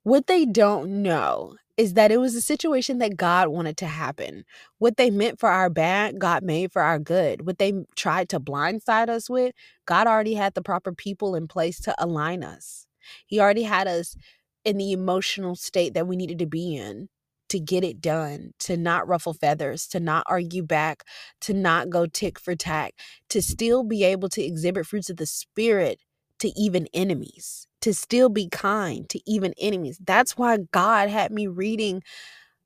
what 0.04 0.28
they 0.28 0.46
don't 0.46 1.02
know 1.02 1.56
is 1.78 1.94
that 1.94 2.12
it 2.12 2.18
was 2.18 2.36
a 2.36 2.42
situation 2.42 2.98
that 2.98 3.16
God 3.16 3.48
wanted 3.48 3.78
to 3.78 3.86
happen. 3.88 4.44
What 4.78 4.98
they 4.98 5.10
meant 5.10 5.40
for 5.40 5.50
our 5.50 5.70
bad, 5.70 6.20
God 6.20 6.44
made 6.44 6.72
for 6.74 6.82
our 6.82 7.00
good. 7.00 7.46
What 7.46 7.60
they 7.60 7.86
tried 7.96 8.28
to 8.30 8.42
blindside 8.42 9.08
us 9.08 9.30
with, 9.30 9.56
God 9.86 10.06
already 10.06 10.34
had 10.34 10.54
the 10.54 10.62
proper 10.62 10.92
people 10.92 11.34
in 11.34 11.48
place 11.48 11.80
to 11.82 11.96
align 11.98 12.44
us. 12.44 12.88
He 13.26 13.40
already 13.40 13.64
had 13.64 13.88
us 13.88 14.18
in 14.66 14.78
the 14.78 14.92
emotional 14.92 15.56
state 15.56 15.94
that 15.94 16.08
we 16.08 16.18
needed 16.18 16.40
to 16.40 16.46
be 16.46 16.76
in 16.76 17.08
to 17.50 17.60
get 17.60 17.84
it 17.84 18.02
done, 18.02 18.54
to 18.60 18.76
not 18.78 19.08
ruffle 19.08 19.34
feathers, 19.34 19.88
to 19.88 20.00
not 20.00 20.24
argue 20.28 20.64
back, 20.64 21.04
to 21.40 21.54
not 21.54 21.90
go 21.90 22.06
tick 22.06 22.38
for 22.38 22.56
tack, 22.56 22.94
to 23.30 23.42
still 23.42 23.84
be 23.84 24.04
able 24.04 24.30
to 24.30 24.44
exhibit 24.44 24.86
fruits 24.86 25.10
of 25.10 25.18
the 25.18 25.26
Spirit 25.26 26.00
to 26.42 26.50
even 26.60 26.88
enemies, 26.94 27.68
to 27.82 27.94
still 27.94 28.30
be 28.30 28.50
kind 28.50 29.08
to 29.10 29.20
even 29.26 29.54
enemies. 29.60 30.00
That's 30.04 30.38
why 30.38 30.58
God 30.72 31.10
had 31.10 31.32
me 31.32 31.48
reading 31.48 32.04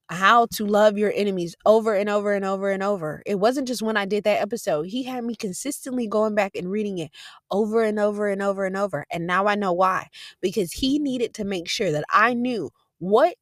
how 0.10 0.46
to 0.46 0.66
love 0.66 0.98
your 0.98 1.12
enemies 1.16 1.56
over 1.66 1.96
and 1.96 2.10
over 2.10 2.34
and 2.34 2.46
over 2.46 2.70
and 2.70 2.84
over. 2.84 3.24
It 3.26 3.36
wasn't 3.36 3.68
just 3.68 3.82
when 3.82 3.98
I 3.98 4.06
did 4.06 4.24
that 4.24 4.42
episode. 4.42 4.88
He 4.88 5.04
had 5.04 5.24
me 5.24 5.36
consistently 5.36 6.08
going 6.08 6.36
back 6.36 6.56
and 6.56 6.70
reading 6.70 7.00
it 7.00 7.12
over 7.50 7.84
and 7.84 8.00
over 8.00 8.30
and 8.30 8.42
over 8.42 8.66
and 8.66 8.78
over. 8.78 9.06
And 9.12 9.26
now 9.26 9.48
I 9.48 9.56
know 9.56 9.74
why. 9.74 10.08
Because 10.42 10.74
he 10.74 11.00
needed 11.00 11.34
to 11.36 11.44
make 11.44 11.68
sure 11.68 11.92
that 11.92 12.06
I 12.12 12.34
knew 12.34 12.70
what 13.00 13.36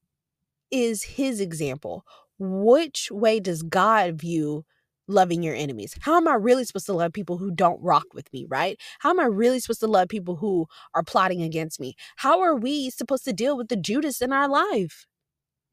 is 0.72 1.04
his 1.04 1.42
example? 1.42 2.06
Which 2.40 3.12
way 3.12 3.40
does 3.40 3.62
God 3.62 4.20
view 4.20 4.66
loving 5.08 5.44
your 5.44 5.56
enemies? 5.56 5.96
How 6.02 6.18
am 6.18 6.28
I 6.28 6.36
really 6.36 6.64
supposed 6.64 6.86
to 6.88 6.94
love 6.94 7.14
people 7.14 7.38
who 7.38 7.52
don't 7.52 7.82
rock 7.82 8.06
with 8.14 8.32
me, 8.34 8.46
right? 8.48 8.80
How 9.00 9.10
am 9.10 9.20
I 9.20 9.26
really 9.26 9.60
supposed 9.60 9.82
to 9.82 9.88
love 9.88 10.08
people 10.08 10.36
who 10.36 10.68
are 10.94 11.04
plotting 11.04 11.42
against 11.42 11.80
me? 11.80 11.96
How 12.18 12.42
are 12.42 12.56
we 12.56 12.90
supposed 12.90 13.26
to 13.26 13.34
deal 13.34 13.58
with 13.58 13.68
the 13.68 13.76
Judas 13.76 14.22
in 14.22 14.32
our 14.34 14.48
life? 14.48 15.06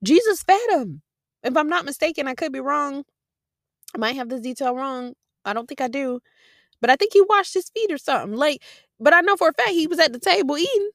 Jesus 0.02 0.42
fed 0.42 0.70
him. 0.70 1.02
If 1.42 1.56
I'm 1.56 1.68
not 1.68 1.84
mistaken, 1.84 2.28
I 2.28 2.34
could 2.34 2.52
be 2.52 2.60
wrong. 2.60 3.04
I 3.94 3.98
might 3.98 4.16
have 4.16 4.28
this 4.28 4.40
detail 4.40 4.74
wrong. 4.74 5.14
I 5.44 5.52
don't 5.52 5.66
think 5.66 5.80
I 5.80 5.88
do. 5.88 6.20
But 6.80 6.90
I 6.90 6.96
think 6.96 7.12
he 7.12 7.22
washed 7.22 7.54
his 7.54 7.70
feet 7.70 7.92
or 7.92 7.98
something. 7.98 8.36
Like, 8.36 8.62
but 8.98 9.12
I 9.14 9.20
know 9.20 9.36
for 9.36 9.48
a 9.48 9.52
fact 9.52 9.70
he 9.70 9.86
was 9.86 9.98
at 9.98 10.12
the 10.12 10.18
table 10.18 10.56
eating. 10.56 10.90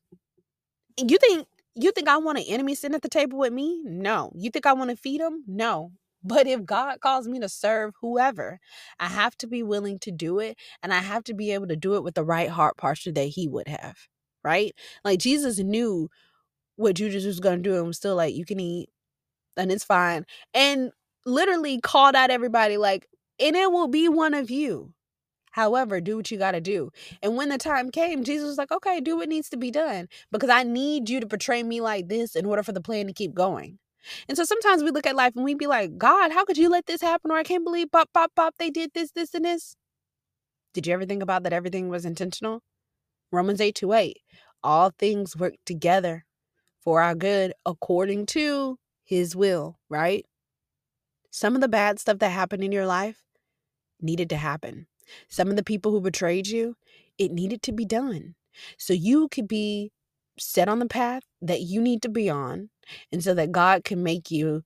You 0.97 1.17
think 1.17 1.47
you 1.75 1.91
think 1.91 2.07
I 2.07 2.17
want 2.17 2.37
an 2.37 2.45
enemy 2.47 2.73
sitting 2.73 2.95
at 2.95 3.01
the 3.01 3.09
table 3.09 3.37
with 3.37 3.51
me? 3.51 3.81
No. 3.83 4.31
You 4.35 4.49
think 4.49 4.65
I 4.65 4.73
want 4.73 4.91
to 4.91 4.95
feed 4.95 5.19
him? 5.19 5.43
No. 5.45 5.91
But 6.25 6.47
if 6.47 6.65
God 6.65 7.01
calls 7.01 7.27
me 7.27 7.39
to 7.41 7.49
serve 7.49 7.93
whoever, 8.01 8.59
I 8.99 9.07
have 9.07 9.37
to 9.39 9.47
be 9.47 9.63
willing 9.63 9.99
to 10.01 10.11
do 10.11 10.39
it 10.39 10.57
and 10.83 10.93
I 10.93 10.99
have 10.99 11.23
to 11.25 11.35
be 11.35 11.51
able 11.51 11.67
to 11.67 11.77
do 11.77 11.95
it 11.95 12.03
with 12.03 12.15
the 12.15 12.25
right 12.25 12.49
heart 12.49 12.77
posture 12.77 13.13
that 13.13 13.25
he 13.25 13.47
would 13.49 13.69
have. 13.69 13.97
Right? 14.43 14.75
Like 15.05 15.19
Jesus 15.19 15.59
knew 15.59 16.09
what 16.77 16.95
Judas 16.95 17.25
was 17.25 17.39
going 17.41 17.63
to 17.63 17.69
do 17.69 17.77
and 17.77 17.87
was 17.87 17.97
still 17.97 18.15
like, 18.15 18.35
you 18.35 18.45
can 18.45 18.59
eat 18.59 18.89
and 19.57 19.71
it's 19.71 19.83
fine. 19.83 20.25
And 20.53 20.91
literally 21.25 21.79
called 21.79 22.15
out 22.15 22.29
everybody 22.31 22.77
like, 22.77 23.07
and 23.39 23.55
it 23.55 23.71
will 23.71 23.87
be 23.87 24.09
one 24.09 24.33
of 24.33 24.51
you. 24.51 24.93
However, 25.51 26.01
do 26.01 26.17
what 26.17 26.31
you 26.31 26.37
got 26.37 26.51
to 26.51 26.61
do. 26.61 26.91
And 27.23 27.37
when 27.37 27.49
the 27.49 27.57
time 27.57 27.91
came, 27.91 28.23
Jesus 28.23 28.47
was 28.47 28.57
like, 28.57 28.71
okay, 28.71 29.01
do 29.01 29.17
what 29.17 29.29
needs 29.29 29.49
to 29.51 29.57
be 29.57 29.71
done 29.71 30.07
because 30.31 30.49
I 30.49 30.63
need 30.63 31.09
you 31.09 31.19
to 31.21 31.27
portray 31.27 31.63
me 31.63 31.81
like 31.81 32.09
this 32.09 32.35
in 32.35 32.45
order 32.45 32.63
for 32.63 32.73
the 32.73 32.81
plan 32.81 33.07
to 33.07 33.13
keep 33.13 33.33
going. 33.33 33.79
And 34.27 34.37
so 34.37 34.43
sometimes 34.43 34.83
we 34.83 34.91
look 34.91 35.05
at 35.05 35.15
life 35.15 35.33
and 35.35 35.45
we 35.45 35.55
be 35.55 35.67
like, 35.67 35.97
God, 35.97 36.31
how 36.31 36.45
could 36.45 36.57
you 36.57 36.69
let 36.69 36.85
this 36.85 37.01
happen? 37.01 37.31
Or 37.31 37.37
I 37.37 37.43
can't 37.43 37.63
believe 37.63 37.91
pop, 37.91 38.09
pop, 38.13 38.31
pop, 38.35 38.55
they 38.57 38.69
did 38.69 38.91
this, 38.93 39.11
this, 39.11 39.33
and 39.33 39.45
this. 39.45 39.75
Did 40.73 40.87
you 40.87 40.93
ever 40.93 41.05
think 41.05 41.23
about 41.23 41.43
that 41.43 41.53
everything 41.53 41.89
was 41.89 42.05
intentional? 42.05 42.61
Romans 43.31 43.61
8 43.61 43.75
to 43.75 43.93
8. 43.93 44.17
All 44.63 44.91
things 44.97 45.35
work 45.35 45.53
together 45.65 46.25
for 46.81 47.01
our 47.01 47.15
good 47.15 47.53
according 47.65 48.25
to 48.27 48.77
his 49.03 49.35
will, 49.35 49.79
right? 49.89 50.25
Some 51.31 51.55
of 51.55 51.61
the 51.61 51.67
bad 51.67 51.99
stuff 51.99 52.19
that 52.19 52.29
happened 52.29 52.63
in 52.63 52.71
your 52.71 52.85
life 52.85 53.23
needed 54.01 54.29
to 54.29 54.37
happen. 54.37 54.87
Some 55.27 55.49
of 55.49 55.55
the 55.55 55.63
people 55.63 55.91
who 55.91 56.01
betrayed 56.01 56.47
you, 56.47 56.75
it 57.17 57.31
needed 57.31 57.61
to 57.63 57.71
be 57.71 57.85
done. 57.85 58.35
So 58.77 58.93
you 58.93 59.27
could 59.27 59.47
be 59.47 59.91
set 60.37 60.67
on 60.67 60.79
the 60.79 60.87
path 60.87 61.23
that 61.41 61.61
you 61.61 61.81
need 61.81 62.01
to 62.03 62.09
be 62.09 62.29
on, 62.29 62.69
and 63.11 63.23
so 63.23 63.33
that 63.33 63.51
God 63.51 63.83
can 63.83 64.03
make 64.03 64.31
you 64.31 64.63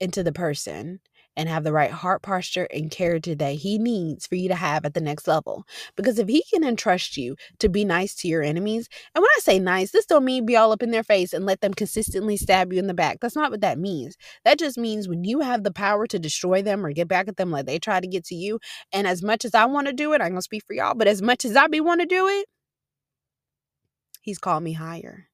into 0.00 0.22
the 0.22 0.32
person 0.32 1.00
and 1.36 1.48
have 1.48 1.62
the 1.64 1.72
right 1.72 1.90
heart 1.90 2.22
posture 2.22 2.66
and 2.72 2.90
character 2.90 3.34
that 3.34 3.54
he 3.54 3.78
needs 3.78 4.26
for 4.26 4.34
you 4.34 4.48
to 4.48 4.54
have 4.54 4.84
at 4.84 4.94
the 4.94 5.00
next 5.00 5.28
level. 5.28 5.64
Because 5.96 6.18
if 6.18 6.28
he 6.28 6.42
can 6.52 6.64
entrust 6.64 7.16
you 7.16 7.36
to 7.60 7.68
be 7.68 7.84
nice 7.84 8.14
to 8.16 8.28
your 8.28 8.42
enemies, 8.42 8.88
and 9.14 9.22
when 9.22 9.30
I 9.36 9.40
say 9.40 9.58
nice, 9.58 9.92
this 9.92 10.06
don't 10.06 10.24
mean 10.24 10.44
be 10.44 10.56
all 10.56 10.72
up 10.72 10.82
in 10.82 10.90
their 10.90 11.04
face 11.04 11.32
and 11.32 11.46
let 11.46 11.60
them 11.60 11.72
consistently 11.72 12.36
stab 12.36 12.72
you 12.72 12.78
in 12.78 12.88
the 12.88 12.94
back. 12.94 13.18
That's 13.20 13.36
not 13.36 13.50
what 13.50 13.60
that 13.60 13.78
means. 13.78 14.16
That 14.44 14.58
just 14.58 14.76
means 14.76 15.08
when 15.08 15.24
you 15.24 15.40
have 15.40 15.62
the 15.62 15.72
power 15.72 16.06
to 16.08 16.18
destroy 16.18 16.62
them 16.62 16.84
or 16.84 16.92
get 16.92 17.08
back 17.08 17.28
at 17.28 17.36
them 17.36 17.50
like 17.50 17.66
they 17.66 17.78
try 17.78 18.00
to 18.00 18.06
get 18.06 18.24
to 18.26 18.34
you, 18.34 18.58
and 18.92 19.06
as 19.06 19.22
much 19.22 19.44
as 19.44 19.54
I 19.54 19.66
want 19.66 19.86
to 19.86 19.92
do 19.92 20.12
it, 20.12 20.20
I'm 20.20 20.30
gonna 20.30 20.42
speak 20.42 20.64
for 20.66 20.74
y'all, 20.74 20.94
but 20.94 21.08
as 21.08 21.22
much 21.22 21.44
as 21.44 21.56
I 21.56 21.68
be 21.68 21.80
want 21.80 22.00
to 22.00 22.06
do 22.06 22.28
it, 22.28 22.46
he's 24.20 24.38
called 24.38 24.62
me 24.62 24.72
higher. 24.72 25.28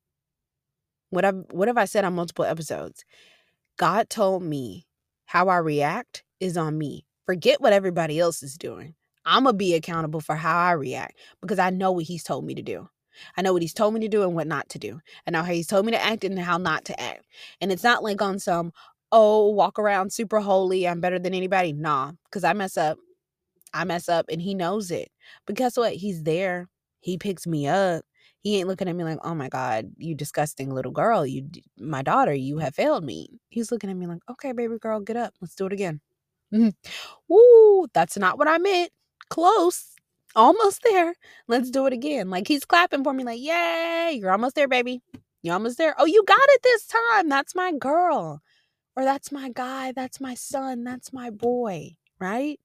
What 1.10 1.24
have 1.24 1.44
what 1.50 1.68
have 1.68 1.78
I 1.78 1.84
said 1.84 2.04
on 2.04 2.14
multiple 2.14 2.44
episodes? 2.44 3.04
God 3.78 4.08
told 4.10 4.42
me 4.42 4.86
how 5.26 5.48
I 5.48 5.58
react 5.58 6.24
is 6.40 6.56
on 6.56 6.78
me. 6.78 7.06
Forget 7.26 7.60
what 7.60 7.72
everybody 7.72 8.18
else 8.18 8.42
is 8.42 8.56
doing. 8.56 8.94
I'm 9.24 9.44
to 9.44 9.52
be 9.52 9.74
accountable 9.74 10.20
for 10.20 10.36
how 10.36 10.56
I 10.56 10.72
react 10.72 11.18
because 11.40 11.58
I 11.58 11.70
know 11.70 11.92
what 11.92 12.04
he's 12.04 12.22
told 12.22 12.44
me 12.44 12.54
to 12.54 12.62
do. 12.62 12.88
I 13.36 13.42
know 13.42 13.52
what 13.52 13.62
he's 13.62 13.74
told 13.74 13.94
me 13.94 14.00
to 14.00 14.08
do 14.08 14.22
and 14.22 14.34
what 14.34 14.46
not 14.46 14.68
to 14.70 14.78
do. 14.78 15.00
I 15.26 15.30
know 15.30 15.42
how 15.42 15.52
he's 15.52 15.66
told 15.66 15.84
me 15.86 15.92
to 15.92 16.02
act 16.02 16.22
and 16.24 16.38
how 16.38 16.58
not 16.58 16.84
to 16.86 17.00
act. 17.00 17.26
And 17.60 17.72
it's 17.72 17.82
not 17.82 18.04
like 18.04 18.22
on 18.22 18.38
some, 18.38 18.72
oh, 19.10 19.50
walk 19.50 19.78
around 19.78 20.12
super 20.12 20.40
holy, 20.40 20.86
I'm 20.86 21.00
better 21.00 21.18
than 21.18 21.34
anybody. 21.34 21.72
Nah, 21.72 22.12
because 22.24 22.44
I 22.44 22.52
mess 22.52 22.76
up. 22.76 22.98
I 23.74 23.84
mess 23.84 24.08
up 24.08 24.26
and 24.30 24.40
he 24.40 24.54
knows 24.54 24.90
it. 24.90 25.10
But 25.46 25.56
guess 25.56 25.76
what? 25.76 25.94
He's 25.94 26.22
there. 26.22 26.68
He 27.00 27.18
picks 27.18 27.46
me 27.46 27.66
up. 27.66 28.04
He 28.46 28.58
ain't 28.58 28.68
looking 28.68 28.88
at 28.88 28.96
me 28.96 29.04
like, 29.04 29.18
"Oh 29.24 29.34
my 29.34 29.48
god, 29.48 29.92
you 29.98 30.14
disgusting 30.14 30.70
little 30.74 30.92
girl, 30.92 31.26
you 31.26 31.48
my 31.78 32.02
daughter, 32.02 32.34
you 32.34 32.58
have 32.58 32.74
failed 32.76 33.04
me." 33.04 33.40
He's 33.50 33.72
looking 33.72 33.90
at 33.90 33.96
me 33.96 34.06
like, 34.06 34.22
"Okay, 34.30 34.52
baby 34.52 34.78
girl, 34.78 35.00
get 35.00 35.16
up. 35.16 35.34
Let's 35.40 35.54
do 35.56 35.66
it 35.66 35.72
again." 35.72 36.00
Mm-hmm. 36.54 36.70
Woo, 37.28 37.86
that's 37.94 38.16
not 38.18 38.38
what 38.38 38.48
I 38.48 38.58
meant. 38.58 38.90
Close. 39.30 39.86
Almost 40.36 40.82
there. 40.84 41.14
Let's 41.48 41.70
do 41.70 41.86
it 41.86 41.92
again. 41.94 42.30
Like 42.30 42.48
he's 42.48 42.64
clapping 42.64 43.04
for 43.04 43.12
me 43.14 43.24
like, 43.24 43.40
"Yay, 43.40 44.18
you're 44.20 44.32
almost 44.32 44.54
there, 44.56 44.68
baby. 44.68 45.02
You're 45.42 45.54
almost 45.54 45.78
there. 45.78 45.94
Oh, 45.98 46.06
you 46.06 46.22
got 46.26 46.38
it 46.40 46.62
this 46.62 46.86
time. 46.86 47.28
That's 47.28 47.54
my 47.54 47.72
girl." 47.72 48.42
Or 48.96 49.04
that's 49.04 49.32
my 49.32 49.50
guy, 49.50 49.92
that's 49.92 50.20
my 50.20 50.34
son, 50.34 50.84
that's 50.84 51.12
my 51.12 51.30
boy, 51.30 51.96
right? 52.20 52.60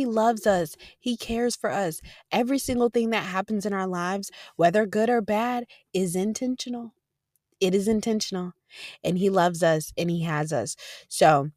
He 0.00 0.06
loves 0.06 0.46
us. 0.46 0.76
He 0.98 1.14
cares 1.14 1.54
for 1.56 1.70
us. 1.70 2.00
Every 2.32 2.58
single 2.58 2.88
thing 2.88 3.10
that 3.10 3.26
happens 3.26 3.66
in 3.66 3.74
our 3.74 3.86
lives, 3.86 4.30
whether 4.56 4.86
good 4.86 5.10
or 5.10 5.20
bad, 5.20 5.66
is 5.92 6.16
intentional. 6.16 6.94
It 7.60 7.74
is 7.74 7.86
intentional. 7.86 8.54
And 9.04 9.18
He 9.18 9.28
loves 9.28 9.62
us 9.62 9.92
and 9.98 10.10
He 10.10 10.22
has 10.22 10.54
us. 10.54 10.74
So, 11.08 11.50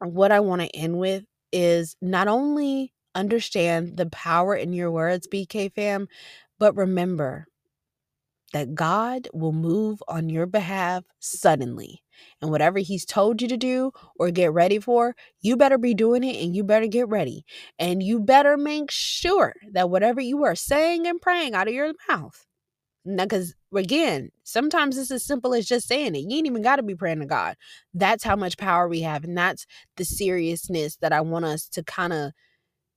what 0.00 0.32
I 0.32 0.40
want 0.40 0.60
to 0.60 0.76
end 0.76 0.98
with 0.98 1.24
is 1.50 1.96
not 2.02 2.28
only 2.28 2.92
understand 3.14 3.96
the 3.96 4.10
power 4.10 4.54
in 4.54 4.74
your 4.74 4.90
words, 4.90 5.26
BK 5.26 5.72
fam, 5.72 6.08
but 6.58 6.76
remember 6.76 7.46
that 8.52 8.74
God 8.74 9.28
will 9.32 9.52
move 9.52 10.02
on 10.08 10.28
your 10.28 10.46
behalf 10.46 11.04
suddenly. 11.18 12.02
And 12.42 12.50
whatever 12.50 12.78
He's 12.78 13.04
told 13.04 13.40
you 13.40 13.48
to 13.48 13.56
do 13.56 13.92
or 14.18 14.30
get 14.30 14.52
ready 14.52 14.78
for, 14.78 15.14
you 15.40 15.56
better 15.56 15.78
be 15.78 15.94
doing 15.94 16.24
it 16.24 16.42
and 16.42 16.54
you 16.54 16.64
better 16.64 16.86
get 16.86 17.08
ready. 17.08 17.44
And 17.78 18.02
you 18.02 18.20
better 18.20 18.56
make 18.56 18.90
sure 18.90 19.54
that 19.72 19.90
whatever 19.90 20.20
you 20.20 20.44
are 20.44 20.54
saying 20.54 21.06
and 21.06 21.20
praying 21.20 21.54
out 21.54 21.68
of 21.68 21.74
your 21.74 21.92
mouth. 22.08 22.46
Now, 23.04 23.24
because 23.24 23.54
again, 23.74 24.30
sometimes 24.44 24.98
it's 24.98 25.10
as 25.10 25.24
simple 25.24 25.54
as 25.54 25.66
just 25.66 25.88
saying 25.88 26.14
it. 26.14 26.26
You 26.28 26.36
ain't 26.36 26.46
even 26.46 26.62
got 26.62 26.76
to 26.76 26.82
be 26.82 26.94
praying 26.94 27.20
to 27.20 27.26
God. 27.26 27.56
That's 27.94 28.24
how 28.24 28.36
much 28.36 28.58
power 28.58 28.88
we 28.88 29.00
have. 29.00 29.24
And 29.24 29.36
that's 29.36 29.64
the 29.96 30.04
seriousness 30.04 30.96
that 30.96 31.12
I 31.12 31.22
want 31.22 31.46
us 31.46 31.66
to 31.70 31.82
kind 31.82 32.12
of 32.12 32.32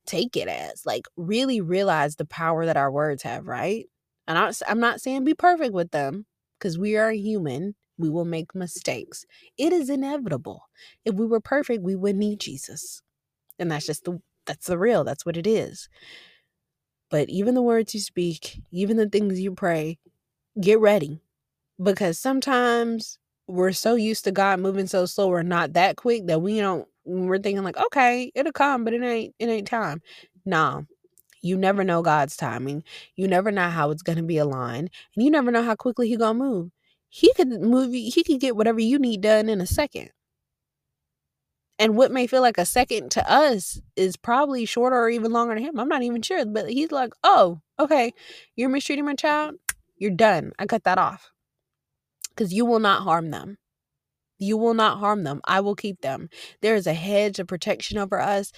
take 0.06 0.36
it 0.36 0.48
as. 0.48 0.82
Like, 0.84 1.06
really 1.16 1.62
realize 1.62 2.16
the 2.16 2.26
power 2.26 2.66
that 2.66 2.76
our 2.76 2.92
words 2.92 3.22
have, 3.22 3.46
right? 3.46 3.86
And 4.26 4.38
I, 4.38 4.52
I'm 4.68 4.80
not 4.80 5.00
saying 5.00 5.24
be 5.24 5.34
perfect 5.34 5.72
with 5.74 5.90
them 5.90 6.26
because 6.58 6.78
we 6.78 6.96
are 6.96 7.12
human. 7.12 7.74
We 7.98 8.10
will 8.10 8.24
make 8.24 8.54
mistakes. 8.54 9.24
It 9.58 9.72
is 9.72 9.90
inevitable. 9.90 10.62
If 11.04 11.14
we 11.14 11.26
were 11.26 11.40
perfect, 11.40 11.82
we 11.82 11.94
would 11.94 12.16
need 12.16 12.40
Jesus. 12.40 13.02
And 13.58 13.70
that's 13.70 13.86
just 13.86 14.04
the 14.04 14.20
that's 14.46 14.66
the 14.66 14.78
real. 14.78 15.04
That's 15.04 15.24
what 15.24 15.36
it 15.36 15.46
is. 15.46 15.88
But 17.10 17.28
even 17.28 17.54
the 17.54 17.62
words 17.62 17.94
you 17.94 18.00
speak, 18.00 18.60
even 18.72 18.96
the 18.96 19.08
things 19.08 19.40
you 19.40 19.54
pray, 19.54 19.98
get 20.60 20.80
ready. 20.80 21.20
Because 21.82 22.18
sometimes 22.18 23.18
we're 23.46 23.72
so 23.72 23.94
used 23.94 24.24
to 24.24 24.32
God 24.32 24.60
moving 24.60 24.86
so 24.86 25.06
slow 25.06 25.28
or 25.30 25.42
not 25.42 25.74
that 25.74 25.96
quick 25.96 26.26
that 26.26 26.40
we 26.42 26.60
don't 26.60 26.88
we're 27.04 27.38
thinking 27.38 27.62
like, 27.62 27.76
okay, 27.76 28.32
it'll 28.34 28.52
come, 28.52 28.84
but 28.84 28.94
it 28.94 29.02
ain't 29.02 29.34
it 29.38 29.48
ain't 29.48 29.66
time. 29.68 30.00
Nah, 30.46 30.82
you 31.44 31.58
never 31.58 31.84
know 31.84 32.00
God's 32.00 32.36
timing. 32.36 32.82
You 33.16 33.28
never 33.28 33.50
know 33.50 33.68
how 33.68 33.90
it's 33.90 34.02
going 34.02 34.16
to 34.16 34.24
be 34.24 34.38
aligned. 34.38 34.90
And 35.14 35.24
you 35.24 35.30
never 35.30 35.50
know 35.50 35.62
how 35.62 35.74
quickly 35.76 36.08
he 36.08 36.16
going 36.16 36.38
to 36.38 36.44
move. 36.44 36.70
He 37.10 37.32
could 37.34 37.48
move 37.48 37.92
he 37.92 38.24
could 38.24 38.40
get 38.40 38.56
whatever 38.56 38.80
you 38.80 38.98
need 38.98 39.20
done 39.20 39.48
in 39.48 39.60
a 39.60 39.66
second. 39.66 40.10
And 41.78 41.96
what 41.96 42.10
may 42.10 42.26
feel 42.26 42.40
like 42.40 42.56
a 42.56 42.64
second 42.64 43.10
to 43.12 43.30
us 43.30 43.80
is 43.94 44.16
probably 44.16 44.64
shorter 44.64 44.96
or 44.96 45.10
even 45.10 45.32
longer 45.32 45.54
to 45.54 45.60
him. 45.60 45.78
I'm 45.78 45.88
not 45.88 46.02
even 46.02 46.22
sure. 46.22 46.44
But 46.46 46.70
he's 46.70 46.90
like, 46.90 47.12
oh, 47.22 47.60
okay, 47.78 48.14
you're 48.56 48.70
mistreating 48.70 49.04
my 49.04 49.14
child. 49.14 49.56
You're 49.98 50.12
done. 50.12 50.52
I 50.58 50.66
cut 50.66 50.84
that 50.84 50.98
off. 50.98 51.30
Because 52.30 52.52
you 52.52 52.64
will 52.64 52.80
not 52.80 53.02
harm 53.02 53.30
them. 53.30 53.58
You 54.38 54.56
will 54.56 54.74
not 54.74 54.98
harm 54.98 55.24
them. 55.24 55.40
I 55.44 55.60
will 55.60 55.76
keep 55.76 56.00
them. 56.00 56.28
There 56.62 56.74
is 56.74 56.86
a 56.86 56.94
hedge 56.94 57.38
of 57.38 57.46
protection 57.46 57.98
over 57.98 58.20
us 58.20 58.50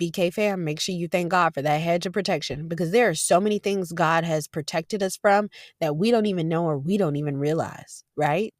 BK 0.00 0.32
fam, 0.32 0.64
make 0.64 0.80
sure 0.80 0.94
you 0.94 1.08
thank 1.08 1.30
God 1.30 1.54
for 1.54 1.62
that 1.62 1.78
hedge 1.80 2.06
of 2.06 2.12
protection 2.12 2.68
because 2.68 2.90
there 2.92 3.08
are 3.08 3.14
so 3.14 3.40
many 3.40 3.58
things 3.58 3.92
God 3.92 4.24
has 4.24 4.48
protected 4.48 5.02
us 5.02 5.16
from 5.16 5.50
that 5.80 5.96
we 5.96 6.10
don't 6.10 6.26
even 6.26 6.48
know 6.48 6.64
or 6.64 6.78
we 6.78 6.96
don't 6.96 7.16
even 7.16 7.38
realize, 7.38 8.04
right? 8.16 8.54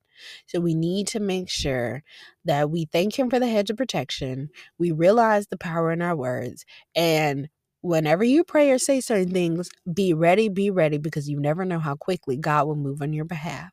So 0.47 0.61
we 0.61 0.75
need 0.75 1.07
to 1.09 1.21
make 1.21 1.49
sure 1.49 2.03
that 2.45 2.71
we 2.71 2.87
thank 2.87 3.19
Him 3.19 3.31
for 3.31 3.39
the 3.39 3.49
hedge 3.49 3.71
of 3.71 3.79
protection. 3.79 4.51
We 4.79 4.93
realize 4.93 5.47
the 5.47 5.57
power 5.57 5.93
in 5.93 6.03
our 6.03 6.17
words. 6.17 6.67
And 6.95 7.49
whenever 7.81 8.25
you 8.25 8.45
pray 8.45 8.71
or 8.71 8.79
say 8.79 9.01
certain 9.01 9.33
things, 9.33 9.71
be 9.93 10.13
ready, 10.15 10.49
be 10.49 10.71
ready 10.71 10.99
because 10.99 11.29
you 11.29 11.41
never 11.41 11.65
know 11.65 11.79
how 11.79 11.97
quickly 11.97 12.37
God 12.37 12.67
will 12.67 12.77
move 12.77 13.03
on 13.03 13.15
your 13.15 13.25
behalf. 13.25 13.73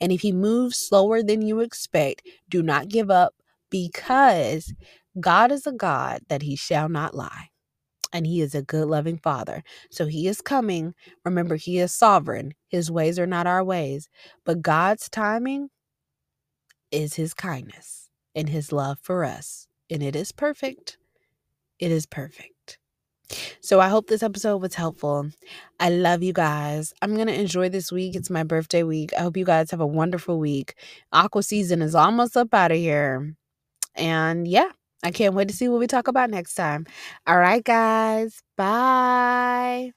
And 0.00 0.12
if 0.12 0.22
He 0.22 0.32
moves 0.32 0.76
slower 0.76 1.22
than 1.22 1.42
you 1.42 1.60
expect, 1.60 2.22
do 2.48 2.62
not 2.62 2.88
give 2.88 3.10
up 3.10 3.34
because 3.70 4.72
God 5.20 5.52
is 5.52 5.66
a 5.66 5.72
God 5.72 6.20
that 6.28 6.42
he 6.42 6.56
shall 6.56 6.88
not 6.88 7.14
lie. 7.14 7.48
And 8.12 8.26
he 8.26 8.40
is 8.40 8.54
a 8.54 8.62
good, 8.62 8.86
loving 8.86 9.18
father. 9.18 9.64
So 9.90 10.06
he 10.06 10.28
is 10.28 10.40
coming. 10.40 10.94
Remember, 11.24 11.56
he 11.56 11.78
is 11.78 11.92
sovereign. 11.92 12.54
His 12.68 12.90
ways 12.90 13.18
are 13.18 13.26
not 13.26 13.48
our 13.48 13.64
ways. 13.64 14.08
But 14.44 14.62
God's 14.62 15.08
timing 15.08 15.70
is 16.92 17.14
his 17.14 17.34
kindness 17.34 18.08
and 18.34 18.48
his 18.48 18.70
love 18.70 18.98
for 19.02 19.24
us. 19.24 19.66
And 19.90 20.02
it 20.02 20.14
is 20.14 20.30
perfect. 20.30 20.96
It 21.80 21.90
is 21.90 22.06
perfect. 22.06 22.78
So 23.60 23.80
I 23.80 23.88
hope 23.88 24.06
this 24.06 24.22
episode 24.22 24.58
was 24.58 24.74
helpful. 24.74 25.30
I 25.80 25.88
love 25.90 26.22
you 26.22 26.32
guys. 26.32 26.92
I'm 27.02 27.14
going 27.14 27.26
to 27.26 27.40
enjoy 27.40 27.68
this 27.68 27.90
week. 27.90 28.14
It's 28.14 28.30
my 28.30 28.44
birthday 28.44 28.82
week. 28.82 29.12
I 29.18 29.22
hope 29.22 29.36
you 29.36 29.44
guys 29.44 29.70
have 29.70 29.80
a 29.80 29.86
wonderful 29.86 30.38
week. 30.38 30.74
Aqua 31.12 31.42
season 31.42 31.82
is 31.82 31.94
almost 31.94 32.36
up 32.36 32.52
out 32.54 32.70
of 32.70 32.76
here. 32.78 33.34
And 33.94 34.46
yeah, 34.46 34.70
I 35.04 35.10
can't 35.10 35.34
wait 35.34 35.48
to 35.48 35.54
see 35.54 35.68
what 35.68 35.80
we 35.80 35.86
talk 35.86 36.08
about 36.08 36.30
next 36.30 36.54
time. 36.54 36.86
All 37.26 37.38
right, 37.38 37.62
guys. 37.62 38.42
Bye. 38.56 39.92